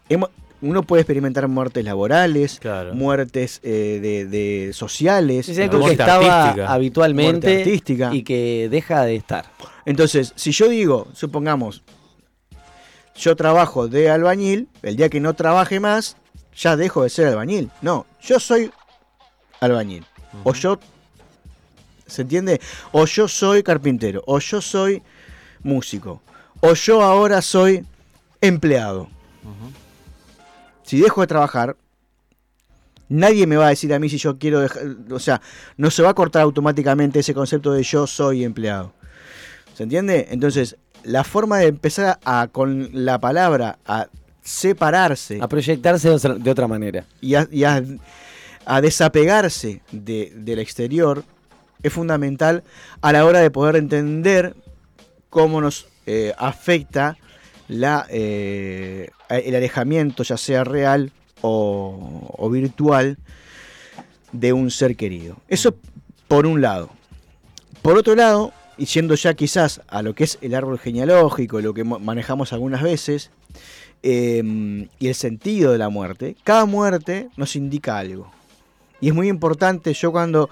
hemos- 0.09 0.29
uno 0.61 0.83
puede 0.83 1.01
experimentar 1.01 1.47
muertes 1.47 1.83
laborales, 1.83 2.59
Claro. 2.59 2.93
muertes 2.93 3.59
eh, 3.63 3.99
de, 4.01 4.25
de 4.27 4.73
sociales, 4.73 5.49
Es 5.49 5.57
algo 5.57 5.85
que 5.85 5.91
estaba 5.93 6.43
artística. 6.43 6.71
Habitualmente 6.71 7.57
artística. 7.61 8.13
y 8.13 8.21
que 8.23 8.67
deja 8.69 9.03
de 9.03 9.15
estar. 9.15 9.45
Entonces, 9.85 10.33
si 10.35 10.51
yo 10.51 10.69
digo, 10.69 11.07
supongamos, 11.13 11.81
yo 13.21 13.35
trabajo 13.35 13.87
de 13.87 14.09
albañil, 14.09 14.67
el 14.81 14.95
día 14.95 15.07
que 15.09 15.19
no 15.19 15.35
trabaje 15.35 15.79
más, 15.79 16.17
ya 16.55 16.75
dejo 16.75 17.03
de 17.03 17.09
ser 17.09 17.27
albañil. 17.27 17.69
No, 17.81 18.07
yo 18.19 18.39
soy 18.39 18.71
albañil. 19.59 20.03
O 20.43 20.53
yo, 20.53 20.79
¿se 22.07 22.23
entiende? 22.23 22.59
O 22.91 23.05
yo 23.05 23.27
soy 23.27 23.61
carpintero. 23.61 24.23
O 24.25 24.39
yo 24.39 24.59
soy 24.59 25.03
músico. 25.61 26.21
O 26.61 26.73
yo 26.73 27.03
ahora 27.03 27.41
soy 27.41 27.85
empleado. 28.41 29.07
Si 30.83 30.99
dejo 30.99 31.21
de 31.21 31.27
trabajar, 31.27 31.77
Nadie 33.11 33.45
me 33.45 33.57
va 33.57 33.65
a 33.65 33.69
decir 33.71 33.93
a 33.93 33.99
mí 33.99 34.07
si 34.07 34.17
yo 34.17 34.39
quiero 34.39 34.61
dejar, 34.61 34.83
o 35.11 35.19
sea, 35.19 35.41
no 35.75 35.91
se 35.91 36.01
va 36.01 36.11
a 36.11 36.13
cortar 36.13 36.43
automáticamente 36.43 37.19
ese 37.19 37.33
concepto 37.33 37.73
de 37.73 37.83
yo 37.83 38.07
soy 38.07 38.45
empleado. 38.45 38.93
¿Se 39.73 39.83
entiende? 39.83 40.29
Entonces, 40.31 40.77
la 41.03 41.23
forma 41.23 41.57
de 41.59 41.67
empezar 41.67 42.19
a, 42.25 42.47
con 42.51 42.89
la 42.93 43.19
palabra, 43.19 43.79
a 43.85 44.07
separarse 44.43 45.39
A 45.41 45.47
proyectarse 45.47 46.09
de 46.09 46.15
otra, 46.15 46.33
de 46.35 46.51
otra 46.51 46.67
manera. 46.67 47.05
y 47.21 47.35
a, 47.35 47.47
y 47.51 47.63
a- 47.63 47.83
a 48.65 48.81
desapegarse 48.81 49.81
de- 49.91 50.31
del 50.35 50.59
exterior 50.59 51.23
es 51.83 51.91
fundamental 51.93 52.63
a 53.01 53.11
la 53.11 53.25
hora 53.25 53.39
de 53.39 53.49
poder 53.49 53.75
entender 53.75 54.55
cómo 55.29 55.61
nos 55.61 55.87
eh, 56.05 56.33
afecta 56.37 57.17
la, 57.67 58.05
eh, 58.09 59.09
el 59.29 59.55
alejamiento, 59.55 60.23
ya 60.23 60.37
sea 60.37 60.63
real 60.63 61.11
o, 61.41 62.29
o 62.37 62.49
virtual, 62.49 63.17
de 64.31 64.53
un 64.53 64.69
ser 64.71 64.95
querido. 64.95 65.37
Eso 65.47 65.75
por 66.27 66.45
un 66.45 66.61
lado. 66.61 66.89
Por 67.81 67.97
otro 67.97 68.13
lado, 68.15 68.51
y 68.81 68.85
yendo 68.85 69.13
ya 69.13 69.35
quizás 69.35 69.79
a 69.87 70.01
lo 70.01 70.15
que 70.15 70.23
es 70.23 70.39
el 70.41 70.55
árbol 70.55 70.79
genealógico, 70.79 71.61
lo 71.61 71.71
que 71.71 71.83
mo- 71.83 71.99
manejamos 71.99 72.51
algunas 72.51 72.81
veces, 72.81 73.29
eh, 74.01 74.87
y 74.97 75.07
el 75.07 75.13
sentido 75.13 75.71
de 75.71 75.77
la 75.77 75.89
muerte, 75.89 76.35
cada 76.43 76.65
muerte 76.65 77.29
nos 77.37 77.55
indica 77.55 77.99
algo. 77.99 78.31
Y 78.99 79.09
es 79.09 79.13
muy 79.13 79.27
importante, 79.27 79.93
yo 79.93 80.11
cuando 80.11 80.49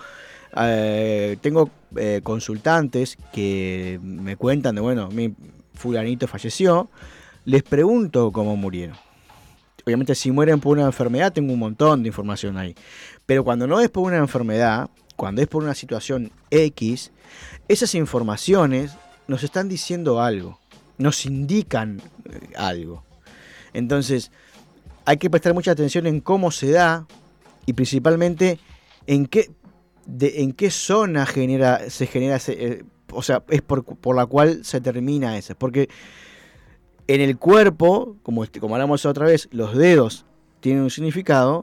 eh, 0.55 1.37
tengo 1.41 1.71
eh, 1.95 2.21
consultantes 2.21 3.17
que 3.33 3.99
me 4.03 4.35
cuentan 4.35 4.75
de, 4.75 4.81
bueno, 4.81 5.09
mi 5.09 5.33
fulanito 5.73 6.27
falleció, 6.27 6.87
les 7.45 7.63
pregunto 7.63 8.31
cómo 8.31 8.55
murieron. 8.55 8.95
Obviamente 9.87 10.13
si 10.13 10.29
mueren 10.29 10.59
por 10.59 10.77
una 10.77 10.85
enfermedad 10.85 11.33
tengo 11.33 11.51
un 11.51 11.57
montón 11.57 12.03
de 12.03 12.09
información 12.09 12.57
ahí. 12.57 12.75
Pero 13.25 13.43
cuando 13.43 13.65
no 13.65 13.79
es 13.79 13.89
por 13.89 14.03
una 14.03 14.17
enfermedad, 14.17 14.87
cuando 15.15 15.41
es 15.41 15.47
por 15.47 15.63
una 15.63 15.73
situación 15.73 16.31
X, 16.51 17.11
esas 17.67 17.95
informaciones 17.95 18.93
nos 19.27 19.43
están 19.43 19.69
diciendo 19.69 20.21
algo, 20.21 20.59
nos 20.97 21.25
indican 21.25 22.01
eh, 22.25 22.49
algo. 22.57 23.03
Entonces, 23.73 24.31
hay 25.05 25.17
que 25.17 25.29
prestar 25.29 25.53
mucha 25.53 25.71
atención 25.71 26.07
en 26.07 26.19
cómo 26.21 26.51
se 26.51 26.71
da 26.71 27.05
y 27.65 27.73
principalmente 27.73 28.59
en 29.07 29.25
qué, 29.27 29.51
de, 30.05 30.41
en 30.41 30.53
qué 30.53 30.71
zona 30.71 31.25
genera, 31.25 31.89
se 31.89 32.07
genera 32.07 32.35
ese, 32.37 32.53
eh, 32.65 32.83
o 33.11 33.21
sea, 33.21 33.43
es 33.49 33.61
por, 33.61 33.83
por 33.83 34.15
la 34.15 34.25
cual 34.25 34.63
se 34.65 34.81
termina 34.81 35.37
ese. 35.37 35.55
Porque 35.55 35.89
en 37.07 37.21
el 37.21 37.37
cuerpo, 37.37 38.17
como, 38.23 38.43
este- 38.43 38.59
como 38.59 38.75
hablamos 38.75 39.05
otra 39.05 39.25
vez, 39.25 39.47
los 39.51 39.75
dedos 39.75 40.25
tienen 40.59 40.83
un 40.83 40.89
significado, 40.89 41.61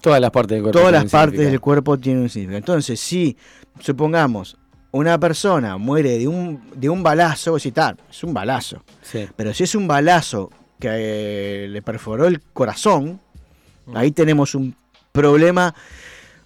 Todas 0.00 0.20
las 0.20 0.32
partes 0.32 0.56
del 0.56 0.62
cuerpo. 0.64 0.78
todas 0.80 0.92
las 0.92 1.10
partes 1.12 1.38
del 1.48 1.60
cuerpo 1.60 1.96
tienen 1.98 2.22
un 2.24 2.28
significado. 2.28 2.58
Entonces, 2.58 2.98
si 2.98 3.36
supongamos 3.78 4.56
una 4.92 5.18
persona 5.18 5.76
muere 5.78 6.18
de 6.18 6.28
un, 6.28 6.62
de 6.74 6.88
un 6.88 7.02
balazo, 7.02 7.56
"Ta, 7.72 7.96
es 8.10 8.22
un 8.24 8.32
balazo. 8.32 8.82
Sí. 9.02 9.26
Pero 9.36 9.52
si 9.52 9.64
es 9.64 9.74
un 9.74 9.86
balazo 9.88 10.50
que 10.78 10.88
eh, 10.90 11.68
le 11.68 11.82
perforó 11.82 12.26
el 12.26 12.40
corazón, 12.52 13.20
ahí 13.94 14.10
tenemos 14.12 14.54
un 14.54 14.74
problema 15.12 15.74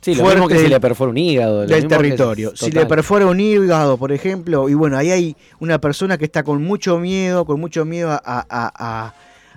Sí, 0.01 0.15
lo 0.15 0.21
fuerte 0.23 0.37
mismo 0.41 0.49
que 0.49 0.59
si 0.61 0.69
le 0.69 0.79
perfora 0.79 1.11
un 1.11 1.19
hígado. 1.19 1.63
lo 1.63 1.67
del 1.67 1.77
mismo 1.85 1.89
que- 1.89 1.97
territorio. 1.97 2.53
Si 2.55 2.71
le 2.71 2.87
perfora 2.87 3.27
un 3.27 3.41
hígado, 3.41 3.97
por 3.97 4.13
ejemplo, 4.13 4.69
y 4.69 4.75
bueno, 4.75 4.97
ahí 4.97 5.11
hay 5.11 5.37
una 5.59 5.81
persona 5.81 6.17
que 6.17 6.25
está 6.27 6.45
con 6.45 6.63
mucho 6.63 6.99
miedo, 6.99 7.45
con 7.45 7.59
mucho 7.59 7.85
miedo 7.85 8.11
a, 8.13 8.21
a- 8.25 8.47
a- 8.49 9.15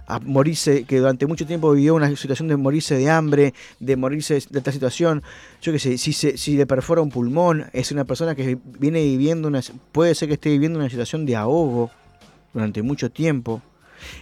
a 0.10 0.20
morirse, 0.20 0.86
que 0.86 0.98
durante 0.98 1.28
mucho 1.28 1.46
tiempo 1.46 1.72
vivió 1.72 1.94
una 1.94 2.14
situación 2.16 2.48
de 2.48 2.58
morirse 2.58 2.96
de 2.96 3.10
hambre, 3.12 3.54
de 3.80 3.96
morirse 3.96 4.34
de 4.50 4.58
esta 4.58 4.72
situación. 4.72 5.22
Yo 5.62 5.72
qué 5.72 5.78
sé, 5.78 5.98
si, 6.00 6.14
se, 6.14 6.36
si 6.36 6.58
le 6.58 6.66
perfora 6.66 7.02
un 7.02 7.12
pulmón, 7.12 7.68
es 7.74 7.92
una 7.92 8.06
persona 8.06 8.34
que 8.34 8.58
viene 8.80 9.04
viviendo 9.04 9.48
una, 9.48 9.62
puede 9.92 10.16
ser 10.16 10.28
que 10.28 10.34
esté 10.34 10.50
viviendo 10.50 10.80
una 10.80 10.90
situación 10.90 11.28
de 11.28 11.36
ahogo 11.36 11.92
durante 12.54 12.82
mucho 12.82 13.12
tiempo 13.12 13.62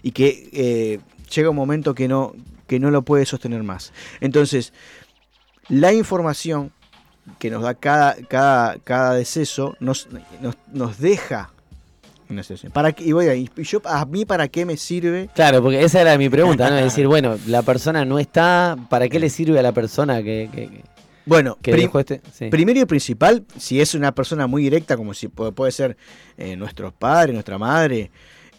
y 0.04 0.12
que 0.12 0.50
eh, 0.52 1.00
llega 1.34 1.50
un 1.50 1.56
momento 1.56 1.95
que 1.95 2.10
no, 2.10 2.36
que 2.67 2.80
no 2.80 2.91
lo 2.91 3.04
puede 3.04 3.26
sostener 3.26 3.63
más. 3.63 3.93
Entonces, 4.19 4.73
la 5.69 5.93
información 5.93 6.73
que 7.39 7.50
nos 7.50 7.63
da 7.63 7.76
cada, 7.76 8.15
cada, 8.28 8.78
cada 8.80 9.13
deceso 9.13 9.78
nos, 9.80 10.10
nos, 10.41 10.58
nos 10.73 10.97
deja 11.00 11.52
una 12.29 12.43
situación. 12.43 12.71
¿Para 12.71 12.91
qué? 12.91 13.03
Y 13.05 13.11
voy 13.13 13.27
ahí, 13.27 13.49
y 13.55 13.63
yo, 13.63 13.81
a 13.85 14.05
mí 14.05 14.25
para 14.25 14.47
qué 14.47 14.65
me 14.65 14.77
sirve 14.77 15.29
Claro, 15.33 15.61
porque 15.61 15.83
esa 15.83 16.01
era 16.01 16.17
mi 16.17 16.29
pregunta, 16.29 16.69
¿no? 16.69 16.77
Es 16.79 16.83
decir, 16.85 17.07
bueno, 17.07 17.37
la 17.47 17.61
persona 17.61 18.03
no 18.05 18.19
está, 18.19 18.75
¿para 18.89 19.07
qué 19.09 19.19
le 19.19 19.29
sirve 19.29 19.57
a 19.59 19.61
la 19.61 19.71
persona 19.71 20.17
que, 20.23 20.49
que, 20.53 20.67
que- 20.69 20.83
bueno, 21.25 21.57
que 21.61 21.71
prim- 21.73 21.91
este? 21.99 22.21
Sí. 22.33 22.49
Primero 22.49 22.79
y 22.79 22.85
principal, 22.85 23.43
si 23.57 23.81
es 23.81 23.93
una 23.95 24.13
persona 24.13 24.47
muy 24.47 24.61
directa, 24.63 24.95
como 24.95 25.13
si 25.13 25.27
puede, 25.27 25.51
puede 25.51 25.71
ser 25.73 25.97
eh, 26.37 26.55
nuestros 26.55 26.93
padres, 26.93 27.33
nuestra 27.33 27.57
madre, 27.57 28.09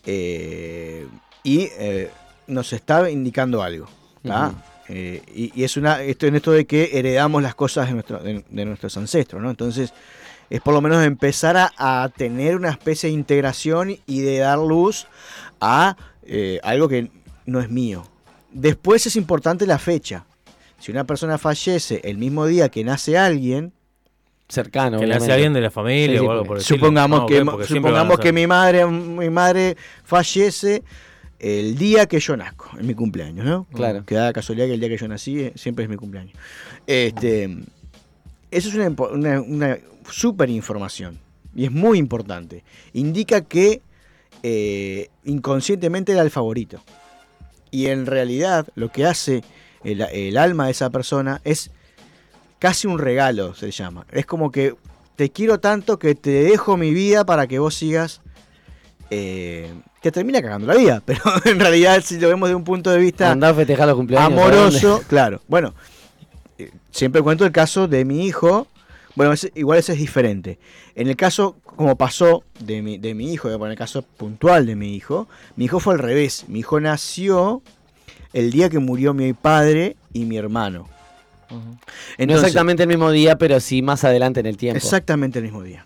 eh, 0.04 1.06
y 1.42 1.68
eh, 1.78 2.10
nos 2.46 2.72
está 2.72 3.10
indicando 3.10 3.62
algo. 3.62 3.86
Eh, 4.90 5.22
y, 5.34 5.52
y 5.54 5.64
es 5.64 5.76
una 5.76 6.02
esto 6.02 6.26
en 6.26 6.36
esto 6.36 6.50
de 6.52 6.66
que 6.66 6.90
heredamos 6.98 7.42
las 7.42 7.54
cosas 7.54 7.88
de, 7.88 7.92
nuestro- 7.94 8.18
de- 8.20 8.44
de 8.48 8.64
nuestros 8.64 8.96
ancestros, 8.96 9.42
¿no? 9.42 9.50
Entonces, 9.50 9.92
es 10.50 10.60
por 10.60 10.74
lo 10.74 10.80
menos 10.80 11.04
empezar 11.04 11.56
a, 11.56 11.72
a 11.76 12.08
tener 12.08 12.56
una 12.56 12.70
especie 12.70 13.08
de 13.08 13.14
integración 13.14 13.96
y 14.06 14.20
de 14.20 14.38
dar 14.38 14.58
luz 14.58 15.06
a 15.60 15.96
eh, 16.24 16.60
algo 16.62 16.88
que 16.88 17.10
no 17.46 17.60
es 17.60 17.70
mío. 17.70 18.04
Después 18.52 19.06
es 19.06 19.16
importante 19.16 19.66
la 19.66 19.78
fecha. 19.78 20.24
Si 20.78 20.90
una 20.92 21.04
persona 21.04 21.38
fallece 21.38 22.00
el 22.04 22.18
mismo 22.18 22.46
día 22.46 22.68
que 22.68 22.84
nace 22.84 23.18
alguien, 23.18 23.72
Cercano, 24.50 24.98
Que 24.98 25.06
le 25.06 25.14
hace 25.14 25.30
alguien 25.30 25.52
de 25.52 25.60
la 25.60 25.70
familia 25.70 26.14
Sí, 26.18 26.20
sí, 26.20 26.26
o 26.26 26.30
algo 26.30 26.44
por 26.46 26.56
el 26.56 26.62
estilo. 26.62 26.78
supongamos 26.78 27.26
que, 27.26 27.44
supongamos 27.66 28.18
que 28.18 28.32
mi 28.32 28.46
madre, 28.46 28.86
mi 28.86 29.28
madre 29.28 29.76
fallece 30.04 30.82
el 31.38 31.76
día 31.76 32.06
que 32.06 32.18
yo 32.18 32.34
nazco, 32.34 32.70
en 32.80 32.86
mi 32.86 32.94
cumpleaños, 32.94 33.44
¿no? 33.44 33.66
Claro. 33.74 34.06
Que 34.06 34.14
da 34.14 34.24
la 34.24 34.32
casualidad 34.32 34.66
que 34.66 34.72
el 34.72 34.80
día 34.80 34.88
que 34.88 34.96
yo 34.96 35.06
nací 35.06 35.38
eh, 35.38 35.52
siempre 35.54 35.84
es 35.84 35.90
mi 35.90 35.96
cumpleaños. 35.96 36.32
Este, 36.86 37.44
eso 38.50 38.68
es 38.70 38.74
una, 38.74 38.88
impo- 38.88 39.12
una, 39.12 39.40
una 39.42 39.78
super 40.10 40.50
información 40.50 41.18
y 41.54 41.64
es 41.64 41.72
muy 41.72 41.98
importante. 41.98 42.64
Indica 42.92 43.42
que 43.42 43.82
eh, 44.42 45.08
inconscientemente 45.24 46.12
era 46.12 46.22
el 46.22 46.30
favorito. 46.30 46.82
Y 47.70 47.86
en 47.86 48.06
realidad 48.06 48.66
lo 48.74 48.90
que 48.90 49.06
hace 49.06 49.42
el, 49.84 50.00
el 50.02 50.36
alma 50.38 50.66
de 50.66 50.72
esa 50.72 50.90
persona 50.90 51.40
es 51.44 51.70
casi 52.58 52.86
un 52.86 52.98
regalo, 52.98 53.54
se 53.54 53.70
llama. 53.70 54.06
Es 54.10 54.26
como 54.26 54.50
que 54.50 54.74
te 55.16 55.30
quiero 55.30 55.58
tanto 55.60 55.98
que 55.98 56.14
te 56.14 56.30
dejo 56.30 56.76
mi 56.76 56.92
vida 56.94 57.24
para 57.26 57.46
que 57.46 57.58
vos 57.58 57.74
sigas. 57.74 58.20
eh, 59.10 59.72
te 60.00 60.12
termina 60.12 60.40
cagando 60.40 60.66
la 60.66 60.74
vida, 60.76 61.02
pero 61.04 61.20
en 61.44 61.58
realidad, 61.58 62.02
si 62.04 62.20
lo 62.20 62.28
vemos 62.28 62.48
de 62.48 62.54
un 62.54 62.64
punto 62.64 62.90
de 62.90 62.98
vista 62.98 63.32
Andá 63.32 63.48
a 63.48 63.54
festejar 63.54 63.88
los 63.88 63.96
cumpleaños. 63.96 64.30
amoroso, 64.30 65.02
claro. 65.08 65.40
Bueno, 65.48 65.74
eh, 66.58 66.70
siempre 66.92 67.20
cuento 67.22 67.44
el 67.44 67.52
caso 67.52 67.88
de 67.88 68.04
mi 68.04 68.26
hijo. 68.26 68.68
Bueno, 69.18 69.34
igual 69.56 69.80
ese 69.80 69.94
es 69.94 69.98
diferente. 69.98 70.60
En 70.94 71.08
el 71.08 71.16
caso, 71.16 71.56
como 71.64 71.96
pasó 71.98 72.44
de 72.60 72.82
mi, 72.82 72.98
de 72.98 73.14
mi 73.14 73.32
hijo, 73.32 73.48
voy 73.48 73.56
a 73.56 73.58
poner 73.58 73.72
el 73.72 73.78
caso 73.78 74.02
puntual 74.02 74.64
de 74.64 74.76
mi 74.76 74.94
hijo, 74.94 75.26
mi 75.56 75.64
hijo 75.64 75.80
fue 75.80 75.94
al 75.94 75.98
revés. 75.98 76.44
Mi 76.46 76.60
hijo 76.60 76.78
nació 76.78 77.60
el 78.32 78.52
día 78.52 78.70
que 78.70 78.78
murió 78.78 79.14
mi 79.14 79.32
padre 79.32 79.96
y 80.12 80.24
mi 80.24 80.36
hermano. 80.36 80.88
No 81.50 81.56
Entonces, 82.16 82.44
exactamente 82.46 82.84
el 82.84 82.88
mismo 82.88 83.10
día, 83.10 83.36
pero 83.38 83.58
sí 83.58 83.82
más 83.82 84.04
adelante 84.04 84.38
en 84.38 84.46
el 84.46 84.56
tiempo. 84.56 84.76
exactamente 84.76 85.40
el 85.40 85.46
mismo 85.46 85.64
día. 85.64 85.84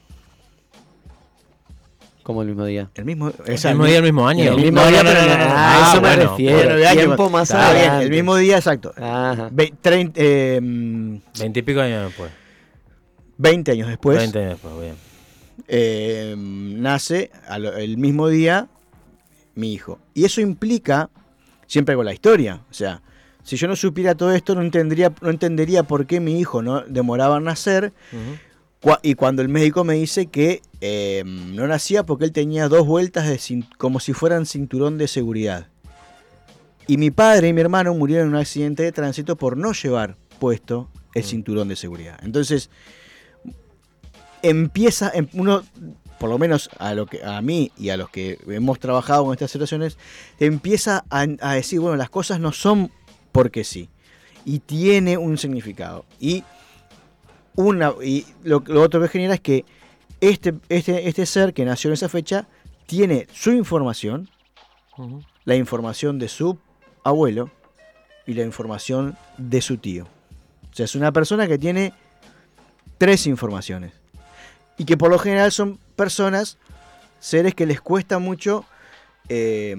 Como 2.23 2.43
el 2.43 2.49
mismo 2.49 2.67
día. 2.67 2.91
El 2.95 3.05
mismo, 3.07 3.29
o 3.29 3.33
El 3.47 3.53
mismo 3.55 3.85
día, 3.87 3.97
el 3.97 4.03
mismo 4.05 4.29
año. 4.29 4.45
El 4.45 4.57
mismo 4.57 4.81
no, 4.83 4.87
día, 4.89 5.03
no, 5.03 5.11
no, 5.11 5.17
pero 5.17 5.23
no, 5.27 5.39
no, 5.39 5.45
no, 5.45 5.49
no. 5.49 5.57
a 5.57 5.89
eso 5.91 6.01
me 6.03 6.09
bueno, 6.09 6.31
refiero. 6.31 6.69
bueno, 6.79 6.93
tiempo 6.93 7.31
más 7.31 7.49
bien, 7.49 7.61
adelante. 7.63 8.05
el 8.05 8.11
mismo 8.11 8.37
día, 8.37 8.57
exacto. 8.59 8.93
Ajá. 8.97 9.49
Ve- 9.51 9.73
trein- 9.83 10.13
eh, 10.17 10.61
mm, 10.63 11.17
Veintipico 11.41 11.81
años 11.81 12.05
después. 12.07 12.31
20 13.39 13.73
años 13.73 13.89
después. 13.89 14.19
Veinte 14.19 14.39
años 14.41 14.51
después, 14.53 14.75
bien. 14.81 14.95
eh, 15.69 16.35
nace 16.39 17.31
al- 17.49 17.67
el 17.67 17.97
mismo 17.99 18.29
día 18.29 18.69
mi 19.55 19.73
hijo. 19.73 19.99
Y 20.15 20.25
eso 20.25 20.41
implica, 20.41 21.11
siempre 21.67 21.95
con 21.95 22.05
la 22.05 22.13
historia, 22.13 22.61
o 22.71 22.75
sea, 22.75 23.03
si 23.45 23.57
yo 23.57 23.67
no 23.69 23.77
supiera 23.77 24.15
todo 24.15 24.33
esto, 24.33 24.55
no 24.55 24.63
entendería, 24.63 25.13
no 25.21 25.31
entendería 25.31 25.83
por 25.83 26.07
qué 26.07 26.21
mi 26.21 26.39
hijo 26.39 26.63
no 26.63 26.83
demoraba 26.83 27.39
en 27.39 27.45
nacer. 27.45 27.93
Y 29.03 29.15
cuando 29.15 29.43
el 29.43 29.49
médico 29.49 29.85
me 29.85 29.95
dice 29.95 30.27
que 30.27 30.61
eh, 30.81 31.23
no 31.25 31.67
nacía 31.69 32.05
porque 32.05 32.25
él 32.25 32.33
tenía 32.33 32.69
dos 32.69 32.87
vueltas 32.87 33.27
de 33.29 33.65
como 33.79 34.01
si 34.01 34.13
fueran 34.13 34.45
cinturón 34.47 34.99
de 34.99 35.07
seguridad. 35.09 35.69
Y 36.89 36.97
mi 36.97 37.11
padre 37.13 37.49
y 37.49 37.53
mi 37.53 37.61
hermano 37.61 37.95
murieron 37.95 38.29
en 38.29 38.35
un 38.35 38.41
accidente 38.41 38.83
de 38.83 38.91
tránsito 38.91 39.37
por 39.37 39.57
no 39.57 39.73
llevar 39.73 40.17
puesto 40.41 40.89
el 41.15 41.23
Mm. 41.23 41.27
cinturón 41.27 41.69
de 41.69 41.77
seguridad. 41.77 42.19
Entonces, 42.25 42.71
empieza, 44.43 45.11
em- 45.15 45.29
uno, 45.33 45.63
por 46.19 46.31
lo 46.31 46.39
menos 46.39 46.71
a, 46.79 46.95
lo 46.95 47.07
que, 47.07 47.25
a 47.25 47.41
mí 47.43 47.73
y 47.77 47.91
a 47.91 47.97
los 47.97 48.11
que 48.11 48.39
hemos 48.49 48.79
trabajado 48.79 49.25
con 49.25 49.33
estas 49.33 49.51
situaciones, 49.51 49.99
empieza 50.39 51.05
a, 51.11 51.27
a 51.41 51.55
decir, 51.55 51.81
bueno, 51.81 51.97
las 51.97 52.11
cosas 52.11 52.41
no 52.41 52.53
son 52.53 52.91
porque 53.33 53.65
sí. 53.65 53.89
y 54.45 54.61
tiene 54.61 55.17
un 55.17 55.39
significado. 55.39 56.05
Y, 56.21 56.45
una, 57.55 57.93
y 58.03 58.27
lo, 58.45 58.63
lo 58.67 58.83
otro 58.83 59.01
que 59.01 59.09
genera 59.09 59.35
es 59.35 59.41
que 59.41 59.65
este, 60.21 60.55
este, 60.69 61.09
este 61.09 61.27
ser 61.27 61.53
que 61.53 61.65
nació 61.65 61.89
en 61.89 61.95
esa 61.95 62.09
fecha 62.09 62.47
tiene 62.87 63.27
su 63.33 63.53
información, 63.53 64.29
la 65.45 65.57
información 65.57 66.19
de 66.19 66.29
su 66.29 66.59
abuelo 67.05 67.51
y 68.27 68.35
la 68.35 68.43
información 68.43 69.17
de 69.39 69.61
su 69.61 69.79
tío. 69.79 70.05
O 70.71 70.75
sea, 70.75 70.85
es 70.85 70.95
una 70.95 71.13
persona 71.13 71.49
que 71.49 71.59
tiene 71.59 71.93
tres 72.99 73.27
informaciones. 73.27 74.02
Y 74.79 74.85
que 74.85 74.97
por 74.97 75.11
lo 75.11 75.19
general 75.19 75.53
son 75.53 75.79
personas, 75.97 76.59
seres 77.21 77.55
que 77.55 77.67
les 77.67 77.81
cuesta 77.81 78.19
mucho 78.19 78.65
eh, 79.29 79.77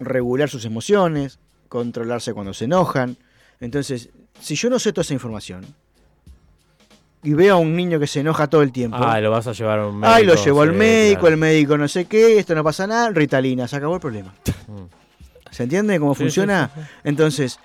regular 0.00 0.48
sus 0.48 0.64
emociones, 0.64 1.38
controlarse 1.68 2.32
cuando 2.32 2.54
se 2.54 2.64
enojan. 2.64 3.16
Entonces, 3.60 4.08
si 4.40 4.54
yo 4.54 4.70
no 4.70 4.78
sé 4.78 4.92
toda 4.92 5.02
esa 5.02 5.14
información 5.14 5.66
y 7.22 7.34
veo 7.34 7.54
a 7.54 7.58
un 7.58 7.74
niño 7.76 7.98
que 7.98 8.06
se 8.06 8.20
enoja 8.20 8.46
todo 8.46 8.62
el 8.62 8.70
tiempo, 8.72 8.96
Ah, 9.00 9.20
lo 9.20 9.30
vas 9.30 9.46
a 9.48 9.52
llevar 9.52 9.80
a 9.80 9.86
un 9.88 9.98
médico. 9.98 10.14
ay, 10.16 10.24
lo 10.24 10.34
llevo 10.36 10.62
al 10.62 10.70
sí, 10.70 10.76
médico, 10.76 11.20
claro. 11.22 11.34
el 11.34 11.40
médico 11.40 11.76
no 11.78 11.88
sé 11.88 12.04
qué, 12.06 12.38
esto 12.38 12.54
no 12.54 12.62
pasa 12.64 12.86
nada, 12.86 13.10
Ritalina, 13.10 13.66
se 13.68 13.76
acabó 13.76 13.96
el 13.96 14.00
problema. 14.00 14.32
Mm. 14.68 14.84
¿Se 15.50 15.64
entiende 15.64 15.98
cómo 15.98 16.14
Sí, 16.14 16.22
funciona? 16.22 16.70
sí, 16.74 16.80
Entonces, 17.04 17.58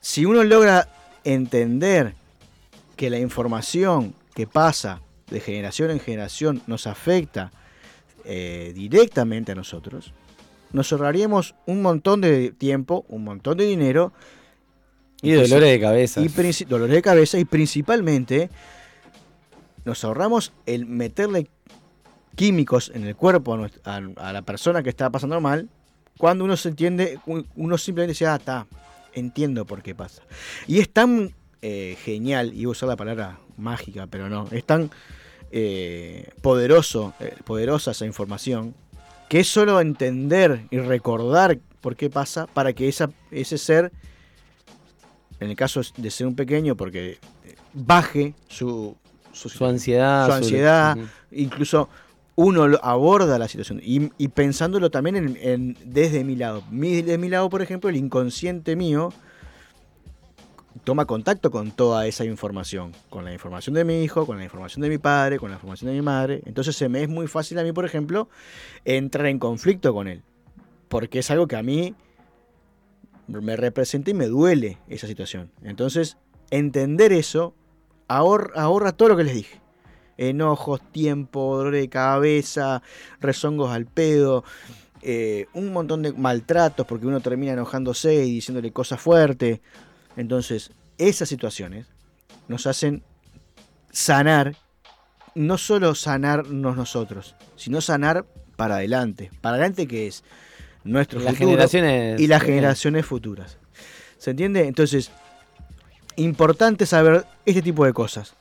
si 0.00 0.24
uno 0.24 0.42
logra 0.44 0.88
entender 1.24 2.14
que 2.96 3.10
la 3.10 3.18
información 3.18 4.14
que 4.34 4.46
pasa 4.46 5.00
de 5.30 5.40
generación 5.40 5.90
en 5.90 6.00
generación 6.00 6.62
nos 6.66 6.86
afecta 6.86 7.50
eh, 8.24 8.72
directamente 8.74 9.52
a 9.52 9.54
nosotros, 9.54 10.12
nos 10.72 10.92
ahorraríamos 10.92 11.54
un 11.66 11.82
montón 11.82 12.20
de 12.20 12.50
tiempo, 12.52 13.04
un 13.08 13.24
montón 13.24 13.56
de 13.58 13.64
dinero 13.66 14.12
Y 15.22 15.32
dolores 15.32 15.70
de 15.70 15.80
cabeza. 15.80 16.20
y 16.20 16.28
dolores 16.64 16.94
de 16.94 17.02
cabeza 17.02 17.38
y 17.38 17.44
principalmente 17.44 18.50
nos 19.84 20.04
ahorramos 20.04 20.52
el 20.66 20.86
meterle 20.86 21.48
químicos 22.34 22.90
en 22.94 23.04
el 23.06 23.16
cuerpo 23.16 23.54
a, 23.54 23.56
nuestra- 23.56 23.94
a- 23.96 24.28
a 24.28 24.32
la 24.32 24.42
persona 24.42 24.82
que 24.82 24.90
está 24.90 25.10
pasando 25.10 25.40
mal 25.40 25.68
cuando 26.18 26.44
uno 26.44 26.56
se 26.56 26.70
entiende, 26.70 27.18
un- 27.26 27.46
uno 27.56 27.78
simplemente 27.78 28.12
dice, 28.12 28.26
ah, 28.26 28.36
está, 28.36 28.66
entiendo 29.14 29.64
por 29.66 29.82
qué 29.82 29.94
pasa. 29.94 30.22
Y 30.66 30.78
es 30.80 30.88
tan 30.90 31.34
eh, 31.62 31.96
genial, 32.04 32.52
iba 32.54 32.68
a 32.68 32.72
usar 32.72 32.88
la 32.88 32.96
palabra 32.96 33.38
mágica, 33.56 34.06
pero 34.06 34.28
no, 34.28 34.46
es 34.50 34.64
tan 34.64 34.90
eh, 35.50 36.30
poderoso, 36.42 37.14
eh, 37.20 37.34
poderosa 37.44 37.90
esa 37.92 38.06
información, 38.06 38.74
que 39.28 39.40
es 39.40 39.48
solo 39.48 39.80
entender 39.80 40.62
y 40.70 40.78
recordar 40.78 41.58
por 41.80 41.96
qué 41.96 42.10
pasa 42.10 42.46
para 42.46 42.72
que 42.72 42.88
esa, 42.88 43.10
ese 43.30 43.58
ser 43.58 43.92
en 45.40 45.50
el 45.50 45.56
caso 45.56 45.80
de 45.96 46.10
ser 46.10 46.26
un 46.26 46.34
pequeño, 46.34 46.76
porque 46.76 47.18
eh, 47.44 47.54
baje 47.74 48.34
su, 48.48 48.96
su, 49.32 49.48
Su 49.48 49.66
ansiedad. 49.66 50.26
su 50.26 50.32
ansiedad, 50.32 50.96
incluso 51.30 51.88
uno 52.36 52.66
lo- 52.68 52.82
aborda 52.84 53.38
la 53.38 53.46
situación 53.48 53.80
y, 53.82 54.10
y 54.18 54.28
pensándolo 54.28 54.90
también 54.90 55.16
en, 55.16 55.38
en- 55.40 55.76
desde 55.84 56.24
mi 56.24 56.36
lado. 56.36 56.62
Mi, 56.70 57.02
de 57.02 57.18
mi 57.18 57.28
lado, 57.28 57.50
por 57.50 57.60
ejemplo, 57.62 57.90
el 57.90 57.96
inconsciente 57.96 58.76
mío 58.76 59.12
toma 60.84 61.04
contacto 61.06 61.50
con 61.50 61.70
toda 61.70 62.06
esa 62.06 62.24
información, 62.24 62.92
con 63.10 63.24
la 63.24 63.32
información 63.32 63.74
de 63.74 63.84
mi 63.84 64.02
hijo, 64.02 64.26
con 64.26 64.38
la 64.38 64.44
información 64.44 64.82
de 64.82 64.88
mi 64.88 64.98
padre, 64.98 65.38
con 65.38 65.50
la 65.50 65.56
información 65.56 65.90
de 65.90 65.96
mi 65.96 66.02
madre. 66.02 66.42
Entonces 66.46 66.76
se 66.76 66.88
me 66.88 67.02
es 67.02 67.08
muy 67.08 67.26
fácil 67.26 67.58
a 67.58 67.62
mí, 67.62 67.72
por 67.72 67.84
ejemplo, 67.84 68.28
entrar 68.84 69.26
en 69.26 69.38
conflicto 69.38 69.92
con 69.92 70.08
él, 70.08 70.22
porque 70.88 71.20
es 71.20 71.30
algo 71.30 71.46
que 71.46 71.56
a 71.56 71.62
mí 71.62 71.94
me 73.26 73.56
representa 73.56 74.10
y 74.10 74.14
me 74.14 74.26
duele 74.26 74.78
esa 74.88 75.06
situación. 75.06 75.50
Entonces, 75.62 76.16
entender 76.50 77.12
eso 77.12 77.54
ahorra, 78.08 78.92
todo 78.92 79.08
lo 79.10 79.16
que 79.16 79.24
les 79.24 79.34
dije. 79.34 79.60
Enojos, 80.18 80.80
tiempo, 80.92 81.56
dolor 81.56 81.74
de 81.74 81.88
cabeza, 81.88 82.82
rezongos 83.20 83.70
al 83.70 83.86
pedo, 83.86 84.44
eh, 85.02 85.46
un 85.52 85.72
montón 85.72 86.02
de 86.02 86.12
maltratos 86.12 86.86
porque 86.86 87.06
uno 87.06 87.20
termina 87.20 87.52
enojándose 87.52 88.14
y 88.14 88.32
diciéndole 88.32 88.72
cosas 88.72 89.00
fuertes. 89.00 89.60
Entonces, 90.16 90.70
esas 90.98 91.28
situaciones 91.28 91.86
nos 92.48 92.66
hacen 92.66 93.02
sanar, 93.90 94.56
no 95.34 95.58
solo 95.58 95.94
sanarnos 95.94 96.76
nosotros, 96.76 97.34
sino 97.56 97.80
sanar 97.80 98.24
para 98.56 98.76
adelante. 98.76 99.30
¿Para 99.40 99.56
adelante 99.56 99.86
qué 99.86 100.06
es? 100.06 100.24
Nuestro 100.84 101.20
Las 101.20 101.34
futuro 101.34 101.50
generaciones. 101.50 102.20
y 102.20 102.26
las 102.26 102.42
generaciones 102.42 103.04
futuras. 103.04 103.58
¿Se 104.18 104.30
entiende? 104.30 104.66
Entonces, 104.66 105.10
importante 106.16 106.86
saber 106.86 107.26
este 107.44 107.62
tipo 107.62 107.84
de 107.84 107.92
cosas. 107.92 108.34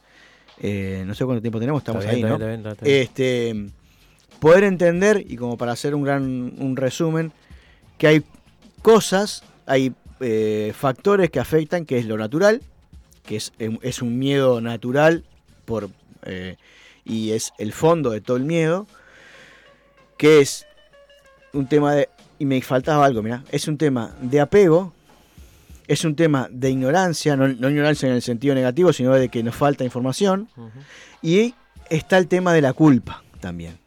Eh, 0.60 1.04
no 1.06 1.14
sé 1.16 1.26
cuánto 1.26 1.42
tiempo 1.42 1.60
tenemos, 1.60 1.82
estamos 1.82 2.04
bien, 2.04 2.16
ahí, 2.16 2.22
está 2.22 2.30
¿no? 2.30 2.38
bien, 2.38 2.52
está 2.52 2.70
bien, 2.70 2.72
está 2.72 2.86
bien. 2.86 3.02
Este, 3.02 3.76
poder 4.40 4.64
entender, 4.64 5.26
y 5.28 5.36
como 5.36 5.58
para 5.58 5.74
hacer 5.74 5.94
un 5.96 6.04
gran 6.04 6.54
un 6.58 6.78
resumen, 6.78 7.34
que 7.98 8.08
hay 8.08 8.24
cosas, 8.82 9.44
hay 9.66 9.94
eh, 10.20 10.74
factores 10.78 11.30
que 11.30 11.40
afectan, 11.40 11.86
que 11.86 11.98
es 11.98 12.06
lo 12.06 12.18
natural, 12.18 12.62
que 13.26 13.38
es, 13.38 13.54
em, 13.60 13.78
es 13.82 14.02
un 14.02 14.18
miedo 14.18 14.62
natural 14.62 15.24
por, 15.66 15.90
eh, 16.24 16.58
y 17.04 17.32
es 17.32 17.54
el 17.58 17.74
fondo 17.74 18.12
de 18.12 18.22
todo 18.22 18.38
el 18.38 18.44
miedo, 18.44 18.88
que 20.18 20.40
es 20.40 20.66
un 21.54 21.68
tema 21.68 21.94
de, 21.94 22.10
y 22.40 22.46
me 22.46 22.62
faltaba 22.62 23.06
algo, 23.06 23.22
mira, 23.22 23.44
es 23.52 23.68
un 23.68 23.78
tema 23.78 24.16
de 24.22 24.40
apego, 24.40 24.94
es 25.88 26.04
un 26.04 26.16
tema 26.16 26.48
de 26.52 26.72
ignorancia, 26.72 27.36
no, 27.36 27.48
no 27.48 27.70
ignorancia 27.70 28.10
en 28.10 28.16
el 28.16 28.22
sentido 28.22 28.56
negativo, 28.56 28.92
sino 28.94 29.14
de 29.14 29.30
que 29.30 29.44
nos 29.44 29.56
falta 29.56 29.84
información, 29.84 30.50
y 31.22 31.54
está 31.90 32.18
el 32.18 32.28
tema 32.28 32.54
de 32.54 32.62
la 32.62 32.74
culpa 32.74 33.24
también. 33.40 33.78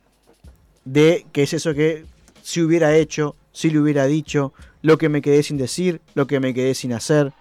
De 0.84 1.26
que 1.32 1.42
es 1.42 1.52
eso 1.52 1.74
que 1.74 2.04
si 2.42 2.62
hubiera 2.62 2.96
hecho, 2.96 3.36
si 3.52 3.70
le 3.70 3.78
hubiera 3.78 4.06
dicho, 4.06 4.52
lo 4.88 4.96
que 4.96 5.10
me 5.10 5.20
quedé 5.20 5.42
sin 5.42 5.58
decir, 5.58 6.00
lo 6.14 6.26
que 6.26 6.40
me 6.40 6.54
quedé 6.54 6.74
sin 6.74 6.94
hacer. 6.94 7.34